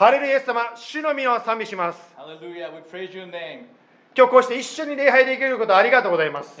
[0.00, 2.00] ハレルイエス様、主の身を賛美します。
[4.16, 6.56] 今日こうして一緒に礼拝できることありがとうございます。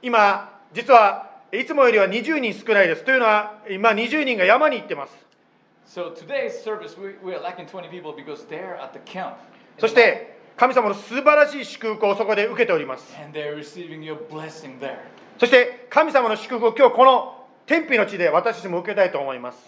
[0.00, 3.02] 今、実はいつもよりは20人少ないです。
[3.02, 5.26] というのは、今20人が山に行ってます。
[9.80, 13.12] そして、神様の素晴らしい祝福をそこで受けております。
[15.36, 19.58] そして、神様の祝福を今日この天日の地で私たちも受けたいと思います。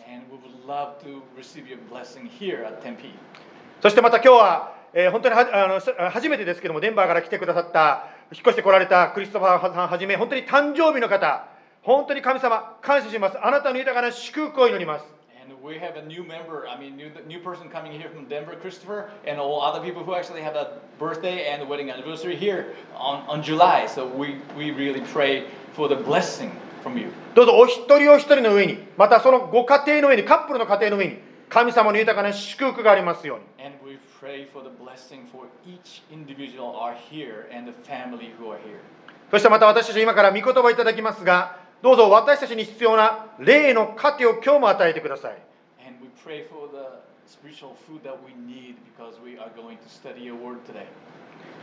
[0.66, 3.14] Love to receive your blessing here at Tempe.
[3.80, 11.46] そしてまた今日は、えー本当にはあのさ初めてですけども、デンバーから来てくださった、引っ越してこられたクリストファーさんはじめ、本当に誕生日の方、
[11.82, 13.38] 本当に神様、感謝します。
[13.40, 15.04] あなたの豊かな祝福を祈ります。
[15.48, 19.10] And we have a new member, I mean, new, new person coming here from Denver, Christopher,
[19.24, 23.42] and all other people who actually have a birthday and wedding anniversary here on, on
[23.44, 23.86] July.
[23.86, 26.50] So we, we really pray for the blessing.
[27.34, 31.18] どうぞお一人お一人の上に、またそのご家庭の上に、カップルの家庭の上に、
[31.48, 33.44] 神様の豊かな祝福がありますように。
[39.30, 45.38] そしてまた私たち今から御言葉をいただきますが、どうぞ私たちに必要な霊の糧を今日も与えてください。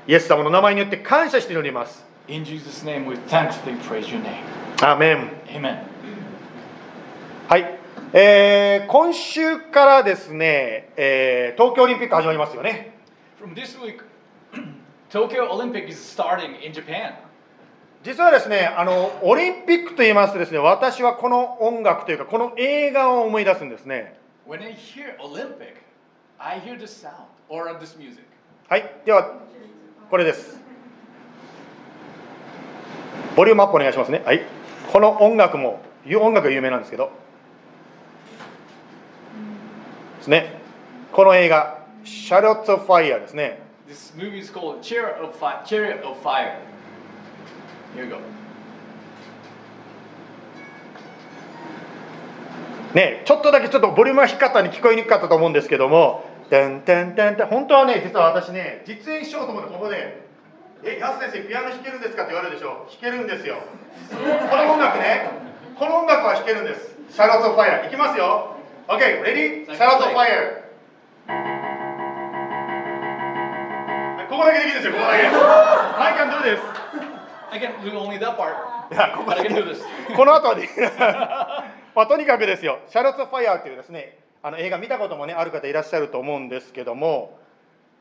[0.08, 2.13] イエス様の名前によって感謝しております。
[2.30, 4.46] In Jesus' name, we thankfully praise your name.
[4.82, 5.30] アーメン。
[5.48, 5.84] Amen.
[7.50, 7.78] はい、
[8.14, 12.94] えー今週からですね、えー東京オリンピック始まりますよね。
[13.42, 14.00] From this week,
[15.12, 17.16] Tokyo Olympic is starting in Japan.
[18.04, 24.18] 実はですね、あのオリンピックと言いますとですね、私はこの音楽というか、この映画を思い出すんですね。
[24.48, 25.76] When I hear Olympic,
[26.38, 28.24] I hear this sound or this music.
[28.70, 29.40] はい、では、
[30.10, 30.63] これです。
[33.36, 34.22] ボリュームアップお願いしますね。
[34.26, 34.42] はい、
[34.92, 37.12] この音楽も、音楽が有名なんですけど、
[40.18, 40.60] ですね、
[41.12, 43.60] この映画、シャロット・ファイヤーですね。
[43.88, 45.64] This movie is called Chariot of Fire.
[45.64, 46.54] Chariot of Fire.
[47.96, 48.18] Here we go.
[52.94, 60.22] ね、ちょっとだけちょっとボリュームが低かったんで聞こえにくかったと思うんですけども、てんてんてんてん、本当はね、実は私ね、実演しようと思って、ここで、
[60.86, 62.24] え、安先生、ピアノ弾けるんですか？
[62.24, 63.56] って言われるでしょ、弾けるんですよ。
[64.12, 64.16] こ
[64.58, 65.30] の音楽ね、
[65.80, 66.96] この音楽は弾けるんです。
[67.10, 68.58] シャロット・ファイヤー、いきますよ。
[68.88, 70.64] OK、レディー、シャロット・ファイヤー。
[74.18, 75.28] はいここだけできるんですよ、ここだけ。
[75.28, 76.60] I can do this。
[77.52, 78.56] I can do only that part,
[78.92, 79.50] いや、ここだけ.
[80.16, 80.72] この後はでき
[81.96, 87.38] まあとにかくですよ、シャロット・ファイヤーというですね、あの映画見たこともね、ある方いらっしゃると思うんですけども、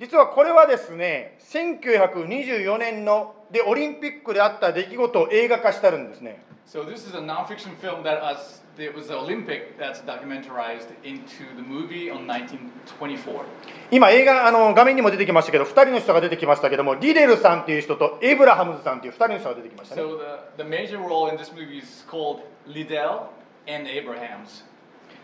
[0.02, 6.42] 実はこれはですね、1924年のでオリンピックであった出来事を映画化してあるんですね。
[6.66, 11.62] So this is a non-fiction film that us it was the Olympic that's documentarized into the
[11.62, 13.44] movie on 1924.
[13.92, 20.02] 今、映画、あの画面にも出てきましたけど、2人の人が出てきましたけども、リデルさんという人とエイブラハムズさんという2人の人が出てきましたね。
[20.02, 20.18] So
[20.56, 23.28] the, the major role in this movie is called Liddell
[23.68, 24.64] and Abrahams.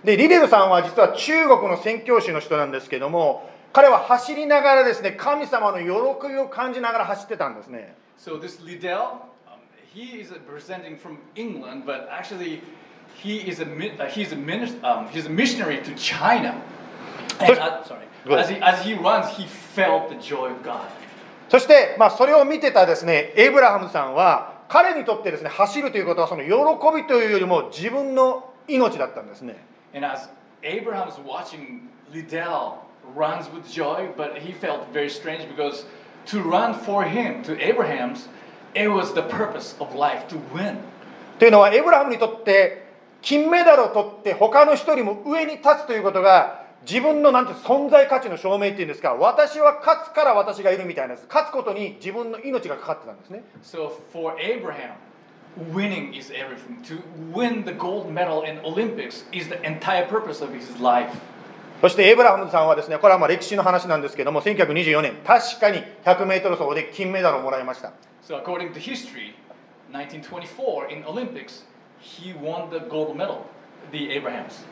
[0.04, 7.94] で、リデルさんは実は中国の宣教師の人なんですけども、彼は走りながらですね、神様の喜びを感じながら走ってたんですね。
[8.18, 9.58] So this Liddell, um,
[9.94, 12.60] he is presenting from England, but actually
[13.22, 16.54] he is a uh, he's a minis- um, he's a missionary to China.
[17.40, 18.06] And, uh, sorry,
[18.36, 20.88] as he as he runs, he felt the joy of God.
[21.48, 26.50] そして、まあ、それを見てたですね、エイブラハムさんは、彼にとってですね、走るということは、その喜
[26.94, 29.56] びというよりも自分の命だったんですね。
[29.94, 30.28] And as
[30.62, 35.85] Abraham was watching Liddell runs with joy, but he felt very strange because
[36.27, 38.27] to run for him, to Abraham's,
[38.73, 40.77] it was the purpose of life to win.
[41.39, 42.83] というのは、エイブラハムにとって、
[43.21, 51.27] 金メダルを取って、他の人よりも上に立つということが、自分のなんて存在価値の証明っていうんですか、私は勝つから私がいるみたいなです。
[51.27, 53.43] 勝つことに自分の命がかかってたんですね。
[53.63, 54.91] So for Abraham,
[55.73, 56.81] winning is everything.
[56.83, 57.01] To
[57.33, 61.09] win the gold medal in Olympics is the entire purpose of his life.
[61.80, 67.92] そしてエイブラハムさんはですね、これはまあ歴史の話なんですけども、1924年、確かに100メートル走で金メダルをもらいました。
[68.26, 69.34] So according to history,
[69.92, 71.64] 1924 in Olympics,
[72.00, 73.42] he won the gold medal,
[73.92, 74.66] the Abrahams.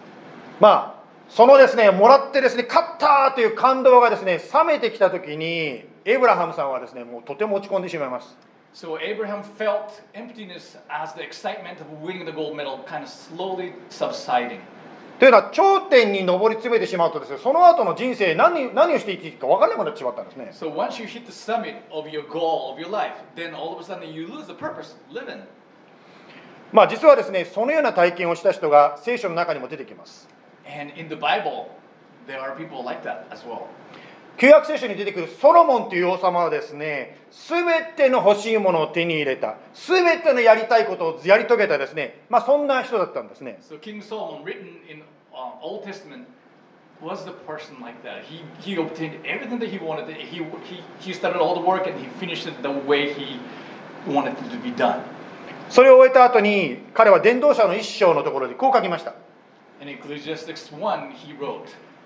[0.58, 8.36] まあ、そのですね、もらってですね、勝ったという感動がですね、冷めてきたときに、エイブラハムさんはですね、もうとても落ち込んでしまいます。
[8.74, 14.58] So Abraham felt emptiness as the excitement of winning the gold medal kind of slowly subsiding.
[15.18, 20.50] というのは、頂点に上り詰めてしまうとですね、その後の人生何、何をしていいか分からなくなってしまったんですね。
[20.52, 23.82] So once you hit the summit of your goal of your life, then all of a
[23.82, 25.44] sudden you lose the purpose living.
[26.72, 30.28] まあ、実はですね、そのような体験をした人が聖書の中にも出てきます。
[30.66, 31.68] And in the Bible,
[32.26, 33.68] there are people like that as well.
[34.36, 43.58] 旧約聖書に出てくるソロモンという王様はですね、すべての欲しいものを手に入れた、すべてのやりたいことをやり遂げたですね、まあそんな人だったんですね。
[43.62, 45.02] So King Solomon, written in
[45.32, 46.26] uh, Old Testament,
[47.00, 48.24] was the person like that.
[48.24, 50.08] He, he obtained everything that he wanted.
[50.14, 53.40] He, he, he started all the work and he finished it the way he
[54.06, 55.02] wanted it to be done.
[55.68, 59.14] それを終えた後に、彼は伝道者の一章のところでこう書きました。
[59.80, 61.68] In Ecclesiastics 1, he wrote,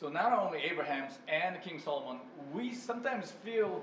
[0.00, 2.20] So not only Abraham's and King Solomon,
[2.54, 3.82] we sometimes feel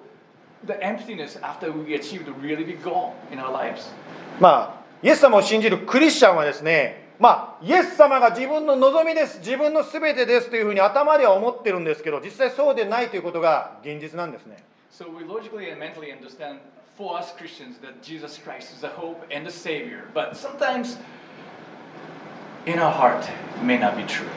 [0.63, 3.91] the emptiness after we achieved a really big goal in our lives.
[4.39, 16.59] まあイエス様を信じるクリスチャンはですねまあイエス様が自分の望みです自分の全てですというふうに頭では思ってるんですけど実際そうでないということが現実なんですね So we logically and mentally understand
[16.97, 20.05] for us Christians that Jesus Christ is the hope and the Savior.
[20.13, 20.97] But sometimes
[22.65, 23.25] in our heart,
[23.57, 24.29] it may not be true.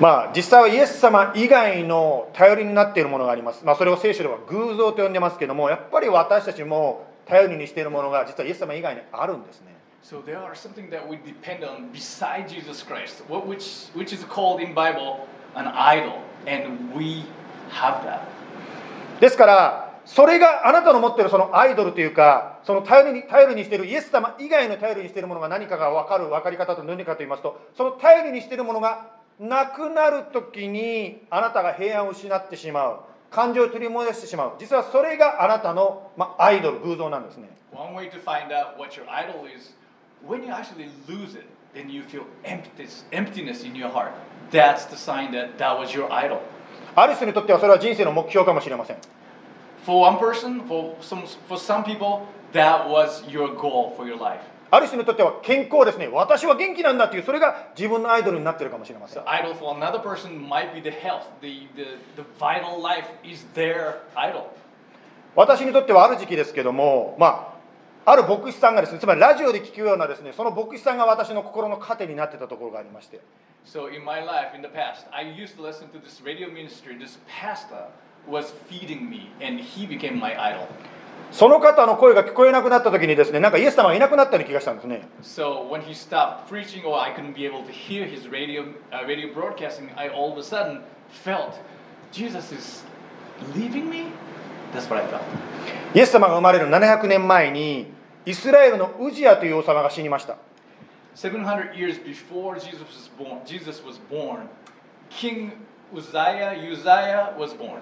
[0.00, 14.24] まあ実際はイエス様以外の頼りになっているものがあります、まあ、それを聖書では偶像と呼んでますけどもやっぱり私たちも頼りにしているものが実はイエス様以外にあるんですね So there are something that we depend on beside Jesus Christ, which, which is
[14.24, 16.22] called in Bible an idol.
[16.46, 17.24] And we
[17.70, 18.20] have that.
[19.20, 33.00] ですからそれがあなたの持っているそのアイドルというかその頼りに頼りにしているイエス様以外の頼りにしているものが何かが分かる分かり方と何かと言いますとその頼りにしているものがなくなる時にあなたが平安を失ってしまう
[33.30, 39.74] 感情を取り戻してしまう実はそれがあなたの、まあ、アイドル偶像なんですね One way to find out what your idol is,
[40.26, 41.44] when you actually lose it,
[41.74, 44.12] then you feel emptiness, emptiness in your heart.
[44.50, 46.40] That's the sign that that was your idol.
[46.96, 48.96] ある人にとってはそれは人生の目標かもしれません
[49.84, 54.40] For one person, for some, for some people, that was your goal for your life.
[54.70, 61.84] ある人にとっては健康ですね私は元気なんだっていうそれが自分のアイドルになってるかもしれません idol for another person might be the health, the, the,
[62.16, 64.44] the vital life is their idol.
[65.34, 67.54] 私にとってはある時期ですけどもま
[68.04, 73.20] あある牧師さんがですねつまりラジオで聞くようなですねその牧師さんが私の心の糧になってたところがありまして
[73.66, 76.96] So in my life, in the past, I used to listen to this radio ministry.
[76.96, 77.88] This pastor
[78.26, 80.68] was feeding me, and he became my idol.
[81.30, 88.64] その方の声が聞こえなくなった時にですねなんかイエス様がいなくなったような気がしたんですね So when he stopped preaching, or I couldn't be able to hear his radio,
[88.90, 91.54] uh, radio broadcasting, I all of a sudden felt
[92.12, 92.84] Jesus is
[93.54, 94.06] leaving me.
[94.72, 95.22] That's what I felt.
[95.94, 97.86] イエス様が生まれる700年前に
[98.26, 100.36] イスラエルのウジアという王様が死にました
[101.16, 104.48] 700 years before Jesus was born, Jesus was born.
[105.10, 105.52] King
[105.92, 107.80] Uzziah, Uzziah was born.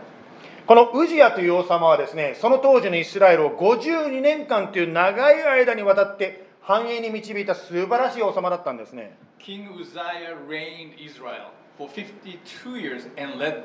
[0.66, 13.62] このウジアという王様はですねその当時のイスラエルを52年間という長い間にわたって繁栄に導いた素晴らしい王様だったんですね King Uzziah reigned Israel for 52 years and led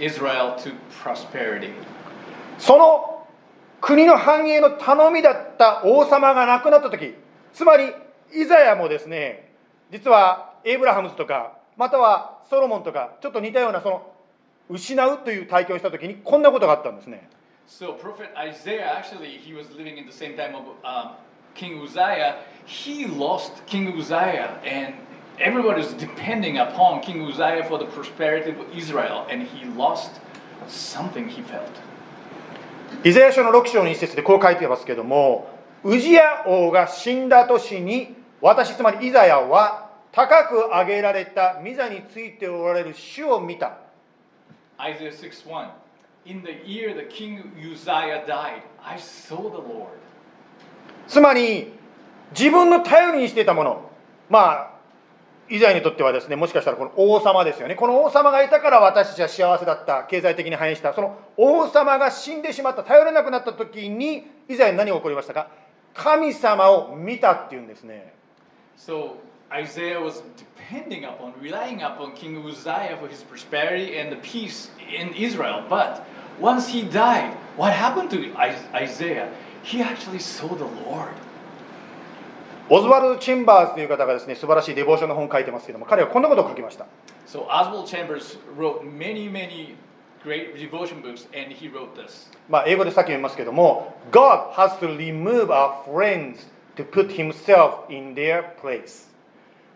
[0.00, 0.72] Israel to
[1.04, 1.70] prosperity.
[2.58, 3.28] その
[3.80, 7.14] 国の繁栄の頼みだった王様が亡くなった時
[7.52, 7.92] つまり
[8.34, 9.52] イザヤもですね
[9.92, 14.09] 実はエイブラハムズとかまたはソロモンとかちょっと似たようなその
[14.70, 17.28] 失うという体験をした時にこんなことがあったんですね
[17.68, 21.12] So prophet Isaiah actually he was living in the same time of um,
[21.54, 22.38] King Uzziah.
[22.66, 24.94] He lost King Uzziah and
[25.38, 30.20] everybody was depending upon King Uzziah for the prosperity of Israel and he lost
[30.66, 31.70] something he felt.
[33.04, 35.48] イザヤ書の6章の一節でこう書いてますけども
[35.84, 43.78] ウジヤ王が死んだ年に私つまりイザヤは高く上げられた御座についておられる主を見た
[44.80, 45.68] Isaiah 6 1.
[46.26, 49.88] In the year that King Uzziah died, I saw the Lord.
[51.06, 51.72] つまり
[52.32, 53.90] 自分の頼りにしていたもの。
[54.28, 54.70] まあ
[55.48, 57.74] イザヤにとってはですねもしかしたらこの王様ですよね。
[57.74, 60.04] この王様がいたから私たちは幸せだった。
[60.04, 60.94] 経済的に繁栄した。
[60.94, 62.84] その王様が死んでしまった。
[62.84, 65.48] 頼れなくなった時にイザヤに何が起こりましたか？
[65.92, 68.14] 神様を見たっていうんですね。
[68.78, 69.14] So
[69.51, 75.13] Isaiah was depending upon, relying upon King Uzziah for his prosperity and the peace in
[75.13, 75.63] Israel.
[75.69, 76.05] But
[76.39, 79.29] once he died, what happened to I- Isaiah?
[79.63, 81.13] He actually saw the Lord.
[82.67, 86.87] オズワルド・チェンバーズという方がですね素晴らしいデボーションの本を書いてますけども彼はこんなことを書きました
[87.27, 89.75] So Oswald Chambers wrote many, many
[90.23, 92.31] great devotion books, and he wrote this.
[92.49, 99.05] まあ英語でさっき読みますけども God has to remove our friends to put himself in their place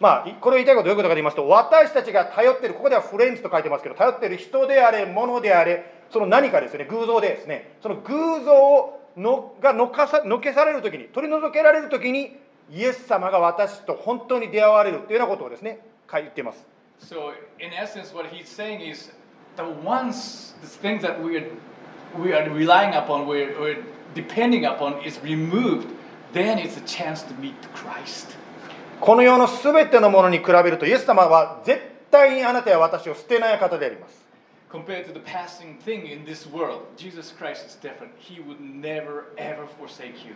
[0.01, 12.37] まあこれを言いたいことはどういうことかと言いますと私たちが頼っているここではフレンズと書いてますけど頼っている人であれ物であれその何かですね偶像でですねその偶像をのがのかさのけされる時に取り除けられる時に
[12.73, 16.67] イエス様が私と本当に出会われるというようなことをですね書いています
[17.01, 19.11] So in essence, what he's saying is
[19.57, 21.47] the ones, the things that we are,
[22.19, 23.85] we are relying upon, we're, we're
[24.15, 25.89] depending upon, is removed.
[26.33, 28.37] Then it's a chance to meet Christ.
[29.01, 34.25] この世の全てのものに比べるとイエス様は絶対にあなたや私を捨てない方であります
[34.71, 38.11] Compared to the passing thing in this world, Jesus Christ is different.
[38.19, 40.35] He would never ever forsake you.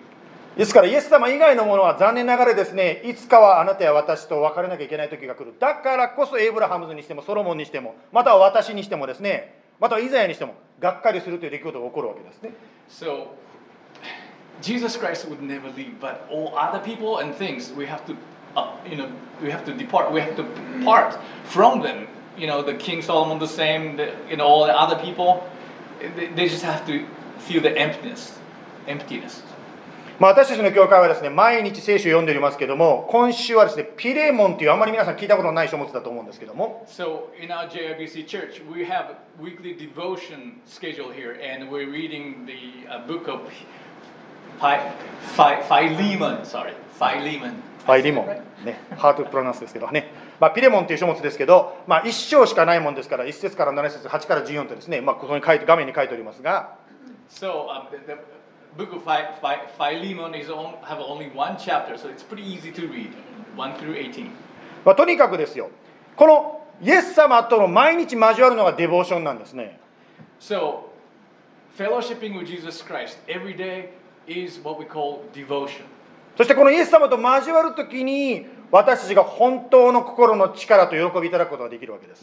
[0.56, 12.52] ですからイエス様以外のものは残念ながらですねいつかはあなたや私と別れなきゃいけない時が来るだからこそエイブラハムズにしてもソロモンにしてもまたは私にしてもですねまたはイザヤにしてもがっかりするという出来事が起こるわけですね
[12.90, 13.28] So
[14.60, 18.16] Jesus Christ would never leave, but all other people and things we have to,
[18.57, 19.09] uh, you know,
[19.41, 20.11] we have to depart.
[20.11, 20.43] We have to
[20.83, 22.07] part from them.
[22.37, 23.97] You know, the King Solomon the same.
[23.97, 25.43] The, you know, all the other people,
[26.15, 27.05] they, they just have to
[27.39, 28.39] feel the emptiness,
[28.87, 29.43] emptiness.
[30.19, 41.89] まあ、私たちの教会はですね毎日聖書を読んでおりますけども今週はですねピレモンというあまり皆さん聞いたことのない書物だと思うんですけども So in our JIBC church, we have a weekly devotion schedule here, and we're
[41.89, 43.41] reading the uh, book of
[44.61, 44.91] Phi-
[45.35, 46.45] Phi- Philemon.
[46.45, 47.61] Sorry, Philemon.
[47.88, 48.26] ファイリモン、
[48.66, 56.76] ね、ハートプロナンスですけどね、まあ、ピレモンという書物ですけど、まあ、1章しかないもんですから1節から7節8から14とですね、まあ、ここに書いて画面に書いておりますが
[57.30, 58.18] So um, the, the
[58.76, 62.70] book of Phi- Phi- Philemon is on, have only one chapter, so it's pretty easy
[62.72, 63.08] to read,
[63.56, 64.30] 1 through 18.
[64.84, 65.70] まあ、とにかくですよ
[66.14, 69.80] このイエス様との毎日交わるのがデボーションなんですね
[70.38, 70.90] So
[71.78, 73.92] fellowshipping with Jesus Christ every day
[74.26, 75.84] is what we call devotion.
[76.38, 82.22] そしてこのイエス様と交わるときに、私たちが本当の心の力と喜びいただくことができるわけです。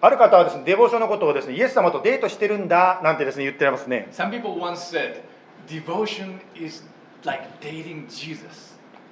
[0.00, 4.08] ある方はですね、デボーションのことをですね、イエス様とデートしてるんだなんてですね、言ってますね。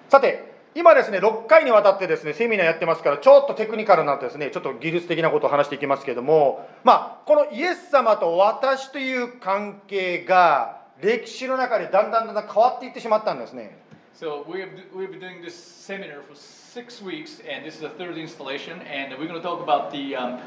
[0.08, 13.78] さて、今ですね6回にわたってですねセミナーやってますからちょっとテクニカルなですねちょっと技術的なことを話していきますけれどもまあこのイエス様と私という関係が歴史の中でだんだんだんだん変わっていってしまったんですね
[14.14, 17.80] So we have, we have been doing this seminar for six weeks, and this is
[17.80, 20.40] the third installation, and we're going to talk about the um,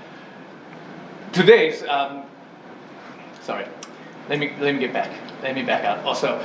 [1.33, 1.83] today's.
[1.83, 2.23] Um,
[3.41, 3.67] sorry,
[4.27, 5.11] let me let me get back.
[5.43, 6.03] Let me back out.
[6.03, 6.43] Also,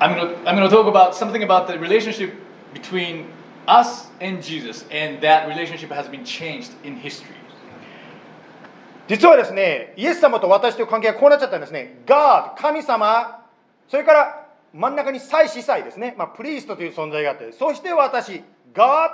[0.00, 2.34] I'm going to I'm going to talk about something about the relationship
[2.73, 3.25] between
[3.67, 7.35] us and Jesus, and that relationship has been changed in history.
[9.07, 13.45] 実はですねイエス様と私という関係がこうなっちゃったんですね God 神様
[13.87, 19.11] それから真ん中に祭司祭ですね、まあ、プリーストという存在があってそして私 God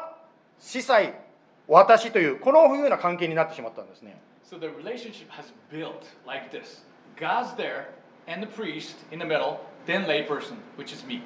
[0.60, 1.13] 司祭
[1.68, 4.18] 私というこのふうな関係になってしまったんですね
[4.50, 6.84] So the relationship has built like this:
[7.15, 7.86] God's there,
[8.27, 11.22] and the priest in the middle, then layperson, which is me.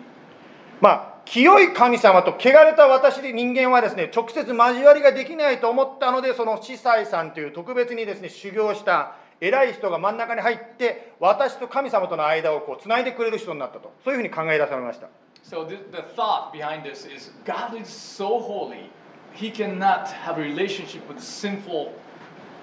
[0.80, 15.09] まあ 清い神様と汚れた私で人間はですね直接交わりができないと思ったのでその司祭さんという特別にですね修行した偉い人が真ん中に入って私と神様との間をこうつないでくれる人になったとそういうふうに考え出されました
[15.43, 18.91] So the, the thought behind this is God is so holy,
[19.33, 21.93] He cannot have a relationship with a sinful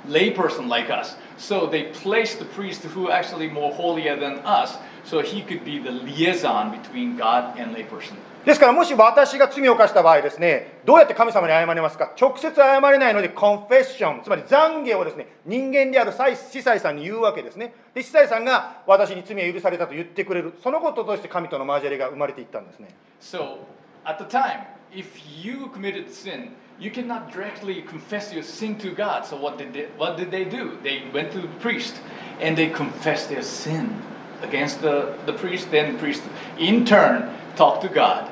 [0.08, 1.16] layperson like us.
[1.38, 5.80] So they placed the priest who actually more holier than us, so he could be
[5.80, 8.16] the liaison between God and layperson.
[8.48, 22.88] ですからもし私が罪を犯した場合ですねどうやって神様に謝れますか直接謝れないのでコンフェッションつまり懺悔をですね人間である司祭さんに言うわけですねで司祭さんが私に罪は許されたと言ってくれるそのこととして神との交わりが生まれていったんですね
[23.20, 23.58] So
[24.06, 24.62] at the time,
[24.94, 25.08] if
[25.44, 29.26] you committed sin, you cannot directly confess your sin to God.
[29.26, 30.78] So what did they, what did they do?
[30.84, 31.96] They went to the priest
[32.40, 34.02] and they confessed their sin
[34.42, 35.70] against the, the priest.
[35.70, 36.24] Then the priest,
[36.58, 38.32] in turn, talked to God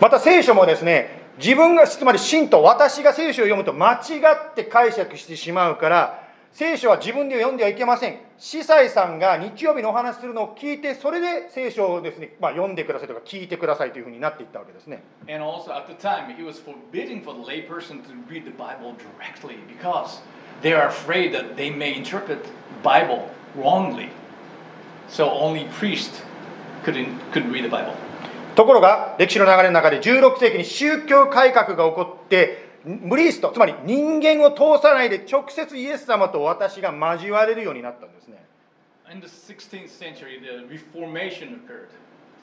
[0.00, 8.18] また聖書もですね自分がつまり信徒私が聖書を読むと間違って解釈してしまうから聖書は自分で読んではいけません。
[8.36, 15.02] 司祭さんが日曜日のお話するのを聞いてそれで聖書をです、ねま、読んでくださいとか聞いてくださいというふうになっていったわけですね。
[28.54, 38.44] ところが歴史の流れの中で16世紀に宗教改革が起こってブリーストつまり人間を通さないで直接イエス様と私が交われるようになったんですね
[39.12, 41.90] In the 16th century, the Reformation occurred.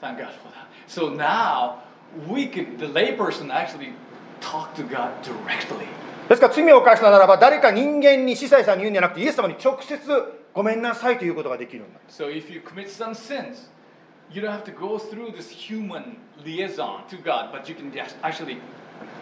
[0.00, 0.68] Thank God for that.
[0.86, 1.82] So now
[2.28, 3.92] we can, the layperson actually
[4.40, 5.86] talk to God directly.
[6.28, 9.98] ですから罪を犯したならば誰か人間に司祭さんに言うんじゃなくてイエス様に直接
[10.54, 13.68] ごめんなさいということができるんだ So if you commit some sins,
[14.31, 18.15] you don't have to go through this human liaison to God, but you can just
[18.23, 18.59] actually,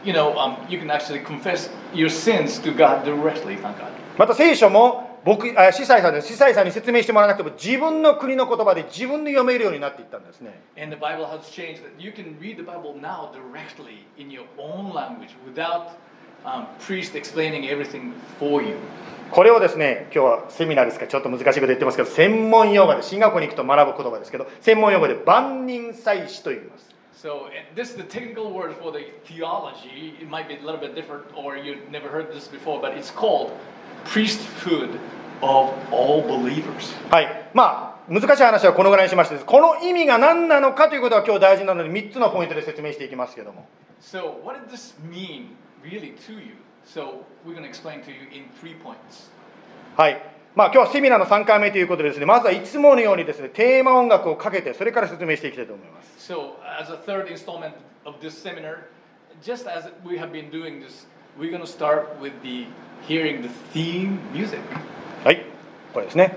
[0.04, 3.56] you know, um, you can actually confess your sins to God directly.
[3.58, 3.92] Thank God.
[4.18, 14.30] また聖書も僕あ司祭さんです司祭さんに説明してもらわなくても自分の国の言葉で自分で読めるようになっていったんですね And the Bible has changed that you can read the Bible now directly in
[14.30, 15.92] your own language without
[16.46, 18.76] um, priest explaining everything for you.
[19.31, 26.89] これをですね今日はセミナーですからちょっと難しいこと言ってますけど専門用語で進学校に行くと学ぶ言葉ですけど専門用語で万人祭司と言います
[27.21, 30.15] So this is the technical word for the theology.
[30.21, 33.11] It might be a little bit different, or you've never heard this before, but it's
[33.11, 33.51] called
[34.05, 35.01] priesthood
[35.43, 36.95] of all believers.
[37.11, 43.67] はいまあ難しい話はこのぐらいにしましてこの意味が何なのかということが今日大事なので3つのポイントで説明していきますけども
[44.01, 46.55] So what did this mean really to you?
[46.89, 49.31] So we're going to explain to you in three points.
[49.97, 50.23] はい
[50.55, 57.73] まあ今日はセミナーの3回目ということでですねまずはいつものようにですねテーマ音楽をかけてそれから説明していきたいと思います So as a third installment
[58.05, 58.89] of this seminar,
[59.43, 61.07] just as we have been doing this,
[61.39, 62.67] we're going to start with the
[63.07, 64.61] hearing the theme music.
[65.25, 65.45] はい
[65.93, 66.37] これですね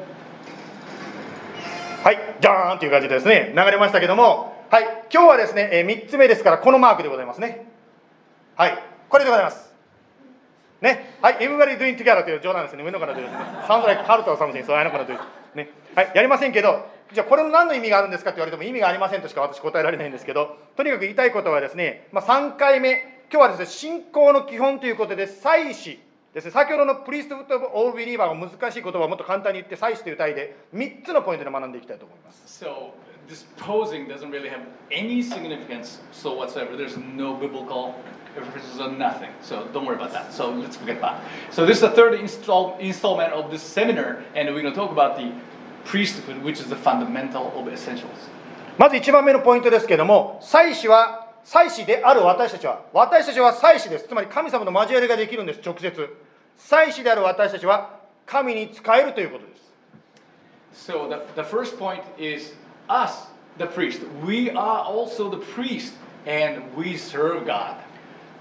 [2.03, 7.67] はいジャーンという感じでですね流れましたけどもはい今日はですね、え3つ目ですからこのマークでございますね
[8.55, 9.70] はいこれでございます
[10.81, 11.17] ね。
[11.21, 12.83] はい Everybody doing together という冗談ですね。
[12.83, 13.37] 上の方でですね。
[13.67, 15.19] Sounds like カルト or something そうあの子のという。
[15.55, 15.69] ね。
[15.95, 23.21] はいやりませんけどじゃあこれの何の意味があるんですかって言われても意味がありませんとしか私答えられないんですけどとにかく言いたいことはですね、まあ、3回目。
[23.31, 25.99] 今日はですね信仰の基本ということで祭司
[26.33, 32.63] ですね、先ほどのプリストフット・オール・ビリーバーの難しい言葉をもっと簡単に言って祭司という題で3つのポイントで学んでいきたいと思います。
[32.63, 32.91] So
[33.27, 36.77] this posing doesn't really have any significance so whatsoever.
[36.77, 37.95] There's no biblical
[38.36, 39.30] references or nothing.
[39.42, 40.32] So don't worry about that.
[40.32, 41.20] So let's forget that.
[41.50, 44.90] So this is the third install, installment of this seminar, and we're going to talk
[44.90, 45.32] about the
[45.84, 48.30] priesthood, which is the fundamental of essentials.
[48.78, 56.16] まず1番目のポイントですけども祭司は祭司である私たちは私たちは祭司ですつまり神様の交わりができるんです直接
[56.58, 59.56] 祭司である私たちは神に仕えるということです
[60.74, 62.52] So the, the first point is
[62.88, 64.02] us, the priest.
[64.22, 65.94] We are also the priest,
[66.26, 67.76] and we serve God.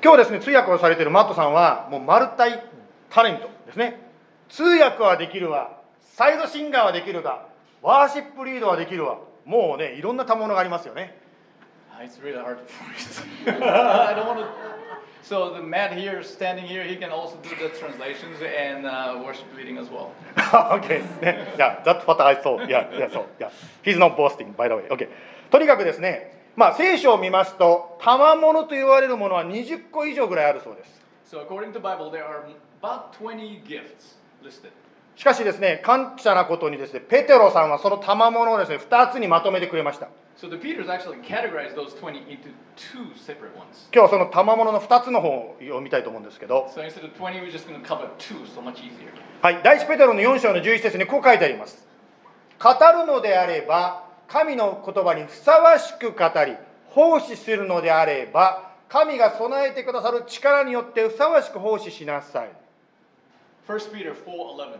[0.03, 2.63] 今日ですね通訳をされているマットさんはもうマルタイ
[3.11, 4.01] タレントですね
[4.49, 7.47] 通訳はできるわサイドシンガーはできるが
[7.83, 11.17] ワーシップリードはできるわもうねいろんな賜物がありますよね
[11.93, 13.61] Ah, It's really hard for me.
[13.63, 14.47] I don't want to.
[15.23, 19.45] So the Matt here, standing here, he can also do the translations and uh, worship
[19.55, 20.13] leading as well.
[20.81, 23.51] okay ね yeah that's what I saw yeah yeah so yeah
[23.83, 25.09] he's not boasting by the way okay
[25.51, 31.01] とにかくですねまあ、聖書を見ますと、賜物と言われるものは20個以上ぐらいあるそうです。
[35.17, 40.09] しかしですね、感謝なことにですね、ペテロさんはその賜物をですね、2つにまとめてくれました。
[43.93, 46.67] 今日はその賜物の2つの方を見たいと思うんですけど、
[49.43, 51.87] はい、第1ペテロの4章の11節にこう書いてあります。
[52.59, 56.57] 語るのであれば、神の言葉にふさわしく語り、
[56.91, 62.51] 奉仕するのであれば、神が備えてくださる力によってふさわしく奉仕しなさい。
[63.67, 64.79] 1 Peter 4:11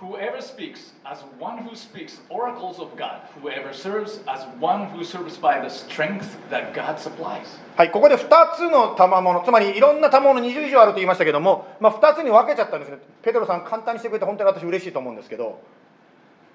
[0.00, 5.38] Whoever speaks as one who speaks oracles of God whoever serves as one who serves
[5.38, 7.42] by the strength that God supplies
[7.76, 12.98] はい、ここで2つの賜物、つまりいろんな賜物20以上あると言いましたけども、まあ、2つに分けちゃったんですね。
[13.22, 15.60] ペテロさん、簡単にしてくれて本当に私嬉しいと思うんですけど、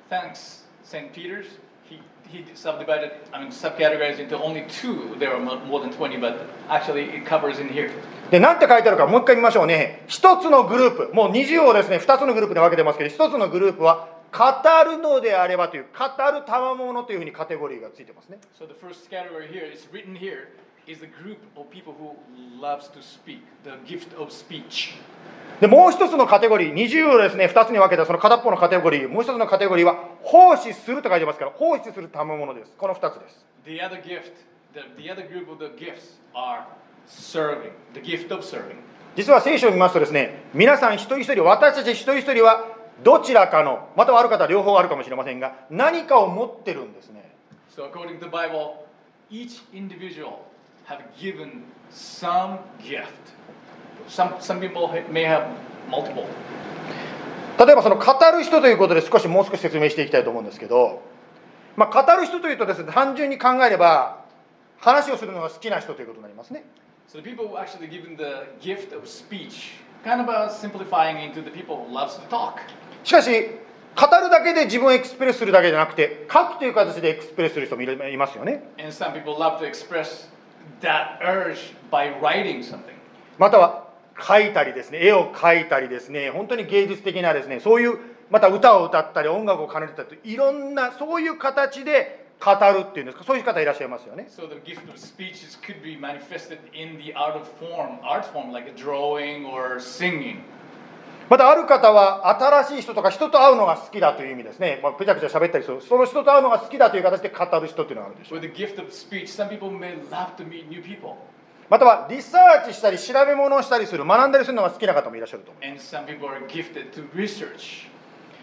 [0.10, 1.12] Thanks St.
[1.14, 1.48] Peter's
[2.32, 6.48] he, subdivided I mean subcategorized into only two there are mo- more than 20 but
[6.70, 7.92] actually it covers in here
[8.32, 10.04] で、なんて書いてあるか、もう一回見ましょうね。
[10.08, 14.44] 一つのグループ、もう20をですね、2つのグループで分けてますけど、一つのグループは、語
[14.84, 18.40] るのであればという、語る賜物というふうにカテゴリーがついてますね。
[18.60, 20.48] So the first category here is written here
[25.60, 32.72] でもう一つのカテゴリー、20をです、ね、2つに分けたその片っぽのカテゴリー、もう一つのカテゴリーは、奉仕すると書いてますから、奉仕するたまものです。
[32.78, 33.46] この2つです。
[39.16, 42.66] 実は聖書を見ますとですね、皆さん一人一人、私たち一人一人は、
[43.02, 47.32] どちらかの、またはある方は両方あるかもしれませんが、何かを持ってるんですね。
[50.86, 53.10] Have given some gift.
[54.08, 55.48] Some, some people may have
[55.90, 56.26] multiple.
[57.58, 58.06] 例えばその語
[58.38, 61.02] る人ということで少しもう少し説明していきたいと思うんですけど、
[61.78, 64.26] まあ、語る人というとですね単純に考えれば
[64.78, 66.66] 話をするのが好きな人ということになりますね
[67.08, 71.42] So the people who actually given the gift of speech, kind of uh, simplifying into
[71.42, 72.60] the people who loves to talk.
[73.04, 80.28] しかし語るだけで自分をエクスプレスするだけじゃなくて書くという形でエクスプレスする人もいますよね And some people love to express
[80.82, 82.96] that urge by writing something.
[83.38, 83.86] または
[84.20, 87.98] 書いたりですね、絵を書いたりですね、本当に芸術的なですね、そういう、
[88.30, 94.28] また歌を歌ったり、音楽を奏でたりいろんなそういう形で語るっていうんですか、そういう方いらっしゃいますよね。
[101.30, 105.82] またある方は新しい人とか人と会うのが好きだという意味ですね、まあ、ぺちゃくちゃ喋ったりする。
[105.82, 108.40] その人と会うのが好きだという形で語る人っていうのがあるでしょう。
[108.90, 109.26] Speech.
[111.68, 114.06] またはリサーチしたり調べ物をしたりする。
[114.06, 115.52] 学んだりするのが好きな方もいらっしゃると.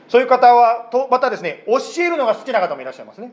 [0.08, 3.32] そういう方はとまたですね教えるのが好きな方もいらっしゃいますね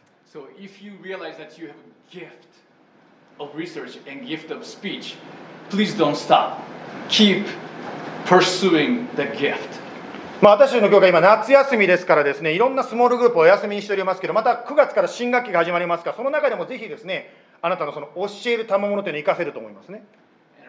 [0.31, 2.47] So if you realize that you have a gift
[3.37, 5.17] of research and gift of speech,
[5.69, 6.61] please don't stop.
[7.09, 7.47] Keep
[8.23, 9.81] pursuing the gift.
[10.41, 20.03] まあ、私たちの教会今夏休みですからですねいろんなスモールグループをお休みにしておりますけどまた9月から新学期が始まりますからその中でもぜひですねあなたのその教える賜物というのを活かせると思いますね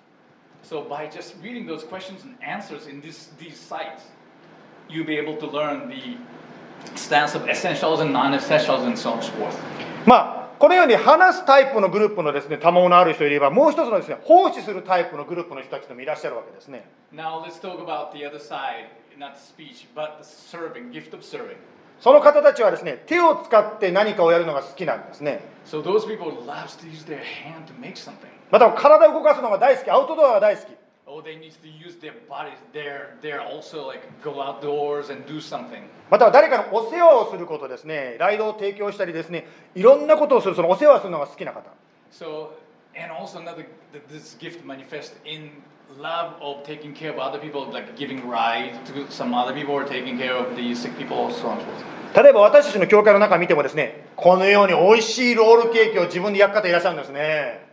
[0.63, 4.05] So by just reading those questions and answers in this, these sites,
[4.89, 6.17] you'll be able to learn the
[6.95, 9.59] stance of essentials and non-essentials and so on and so forth.
[10.07, 16.85] まあ、このように話すタイプのグループのですね、賜物ある人いれば、もう一つのですね、奉仕するタイプのグループの人たちもいらっしゃるわけですね。
[17.13, 18.87] Now let's talk about the other side,
[19.19, 21.57] not speech, but serving, gift of serving.
[22.01, 25.41] その方たちはですね、手を使って何かをやるのが好きなんですね。
[25.67, 28.15] So those people loves to use their hand to make something.
[28.51, 30.67] また体を動かすのが大好き、アウトドアが大好き。
[31.07, 32.57] Oh, they need to use their bodies.
[32.73, 35.83] They're they're also like go outdoors and do something.
[36.09, 41.71] または誰かのお世話をすることですね、ライドを提供したりですね、いろんなことをする、そのお世話をするのが好きな方。
[42.13, 42.51] So
[42.97, 45.63] and also another th- this gift manifests in
[45.99, 49.85] love of taking care of other people, like giving rides to some other people or
[49.85, 51.85] taking care of the sick people, so on and so forth.
[52.13, 57.67] 例えば私たちの教会の中を見てもですね、このように美味しいロールケーキを自分で焼く方いらっしゃるんですね。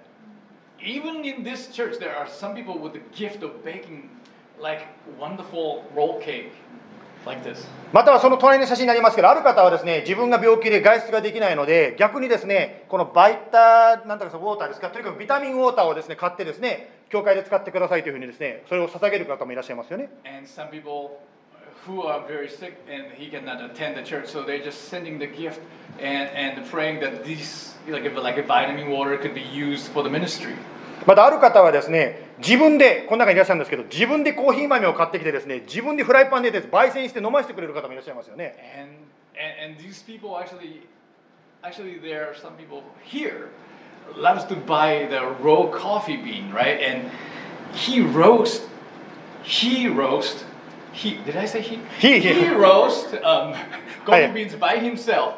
[0.80, 4.10] Even in this church, there are some people with the gift of baking
[4.62, 4.86] like
[5.20, 6.52] wonderful roll cake.
[7.94, 20.10] またはその隣の写真になりますけど、ある方はですね自分が病気で外出ができないので、逆にですねこのバイターなんだかさウォーターですか、とにかくビタミンウォーターをですね買って、ですね教会で使ってくださいというふうに、ですねそれを捧げる方もいらっしゃいますよね。
[31.06, 38.56] またある方はですね、自分で、この中にいらっしゃるんですけど、自分でコーヒー豆を買ってきてですね、自分でフライパンで焙煎して飲ませてくれる方もいらっしゃいますよね。
[38.78, 40.88] And, and these people actually,
[41.64, 43.50] actually, there are some people here
[44.16, 46.80] loves to buy the raw coffee bean, right?
[46.82, 47.10] And
[47.74, 48.68] he roast,
[49.44, 50.46] he roast,
[50.94, 51.80] he did I say he?
[52.00, 53.54] He- he roast um,
[54.06, 55.34] coffee beans by himself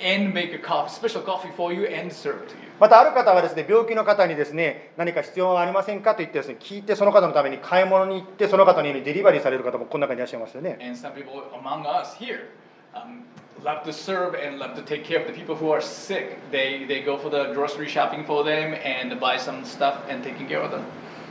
[0.00, 2.69] and make a coffee, special coffee for you and serve to you.
[2.80, 12.48] またある方はですね病気の方にですね何か必要はありませんかと言ってですね聞いてその方のために買い物に行ってその方にデリバリーされる方もこの中にいらっしゃいますよね And some people among us here
[12.94, 13.22] um,
[13.62, 16.38] love to serve and love to take care of the people who are sick.
[16.50, 20.48] They, they go for the grocery shopping for them and buy some stuff and taking
[20.48, 20.82] care of them.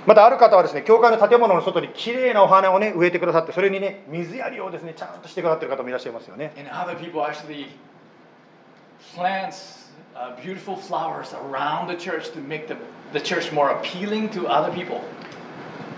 [0.06, 7.68] またある方はですね教会の建物の外にきれいなお花をね植えてくださってそれにね水やりをですねちゃんとしてくださってる方もいらっしゃいますよね And other people actually
[9.14, 9.79] plants
[10.19, 12.77] uh, beautiful flowers around the church to make the,
[13.13, 15.01] the church more appealing to other people.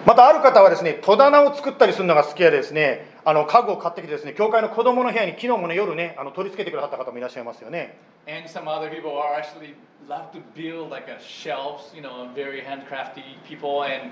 [0.07, 9.75] またある方はですね戸棚を作ったりするのが好きでですねあの家具を買ってきてですね教会の子供の部屋に昨日もね夜ねあの取り付けてくださった方もいらっしゃいますよね And some other people are actually
[10.09, 13.85] love to build like a shelves, you know, very handcrafty people.
[13.85, 14.11] And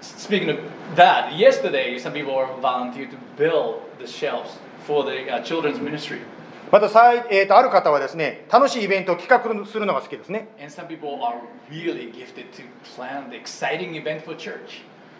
[0.00, 0.58] speaking of
[0.96, 6.20] that, yesterday some people are volunteered to build the shelves for the uh, children's ministry.
[6.71, 6.87] また、
[7.31, 10.49] えー、とある方はですね、楽しいイベントを企画するのが好きですね。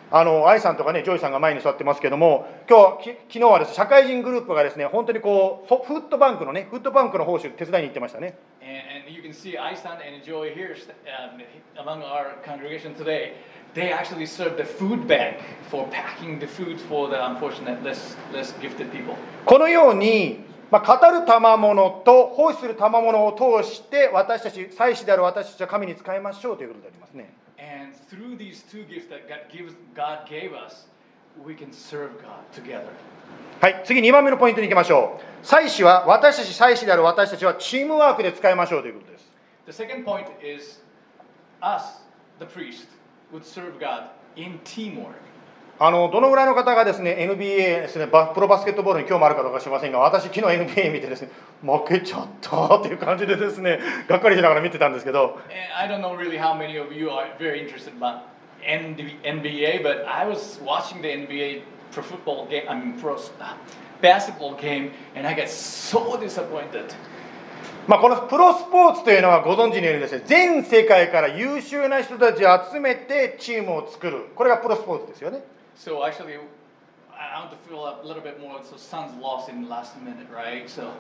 [0.10, 8.38] あの愛さんとかね、ジョイさんが前に座ってますけども、今日き昨日は、社会人グループがですね、本当にこうフードバンクのね、フードバンクの奉仕手伝いに行ってましたね。
[19.46, 27.34] このようにまあ、語る賜物と奉仕する賜物を通して私たち祭祀である私たちは神に使いましょうということでありますね。
[33.62, 35.46] はい、次2番目のポイントに行きましょう。
[35.46, 39.32] 祭祀は私たち祭祀である私たちはチームワークで使いましょうということです。
[45.80, 47.38] あのどのぐらいの方がですね NBA
[47.82, 51.30] ですねプロバスケットボールに興味あるかどうか知りませんが私昨日 NBA 見てですね
[51.62, 58.22] 負けちゃったっていう感じでですねがっかりしながら見てたんですけど And I don't know really how many of you are very interested about
[58.64, 61.62] NBA but I was watching the NBA
[61.92, 63.18] pro football game, I mean pro
[64.02, 66.94] basketball game, and I got so disappointed.
[67.88, 75.42] まあ、このプロスポーツというのはご存知のようにですね全世界から優秀な人たちを集めてチームを作るこれがプロスポーツですよね
[75.78, 76.34] So actually,
[77.14, 78.60] I want to fill up a little bit more.
[78.64, 80.68] So Suns lost in the last minute, right?
[80.68, 80.92] So.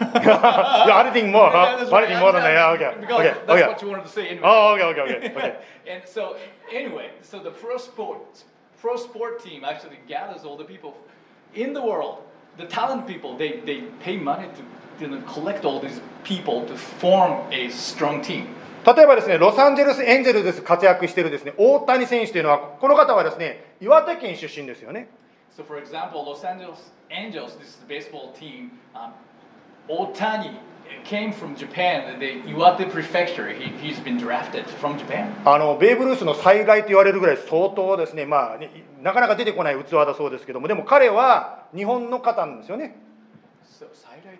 [0.00, 1.78] yeah, anything more, huh?
[1.82, 2.04] Yeah, right.
[2.04, 3.00] Anything more than that, yeah, okay.
[3.00, 3.66] Because Okay, that's okay.
[3.66, 4.42] what you wanted to say anyway.
[4.44, 5.56] Oh, okay, okay, okay, okay.
[5.88, 6.36] and so
[6.72, 8.44] anyway, so the pro sport
[8.80, 10.96] pro sport team actually gathers all the people
[11.54, 12.22] in the world,
[12.56, 13.36] the talent people.
[13.36, 14.62] They they pay money to
[15.00, 18.46] you know, collect all these people to form a strong team.
[18.84, 25.08] 例えばですねロサンゼルス・エンゼルスで活躍しているですね大谷選手というのはこの方はですね岩手県出身ですよね
[25.56, 28.70] So for example, Los Angeles Angels, this is the baseball team.
[28.94, 29.12] Um,
[29.88, 30.54] Otani
[31.04, 33.48] came from Japan, the Iwate Prefecture.
[33.52, 35.32] He, he's been drafted from Japan.
[35.44, 38.70] あのベーブ・ルースの再来と言われるぐらい相当ですね、まあ、ね
[39.02, 42.96] なかなか出てこない器だそうですけどもでも彼は日本の方なんですよね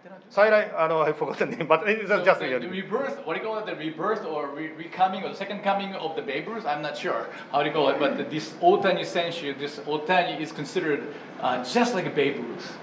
[0.00, 3.58] って何再来あの I forgot the name but it's So just the, rebirth, what do you call
[3.58, 6.64] it, the rebirth or re- recoming or the second coming of the Babe Ruth?
[6.66, 10.52] I'm not sure how do you call it, but this Otani Senshi, this Otani is
[10.52, 12.78] considered uh, just like Babe Ruth.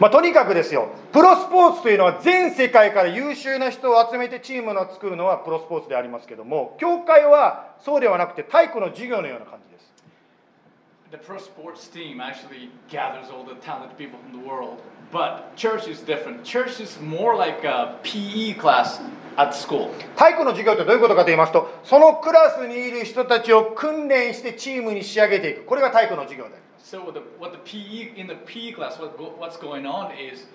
[0.00, 9.73] まあ、とにかくですよプロスポーツというのは全世界から優秀な人を集めてチームを作るのはプロスポーツでありますけども教会はそうではなくて体育の授業のような感じです
[11.13, 14.79] The pro sports team actually gathers all the talented people from the world,
[15.11, 16.43] but church is different.
[16.43, 18.99] Church is more like a PE class
[19.37, 19.89] at school.
[20.15, 29.85] 体育の授業ってどういうことかと言いますとそのクラスにいる人たちを訓練してチームに仕上げていくこれが体育の授業であります So what the, what the PE in the PE class, what go, what's going
[29.85, 30.45] on is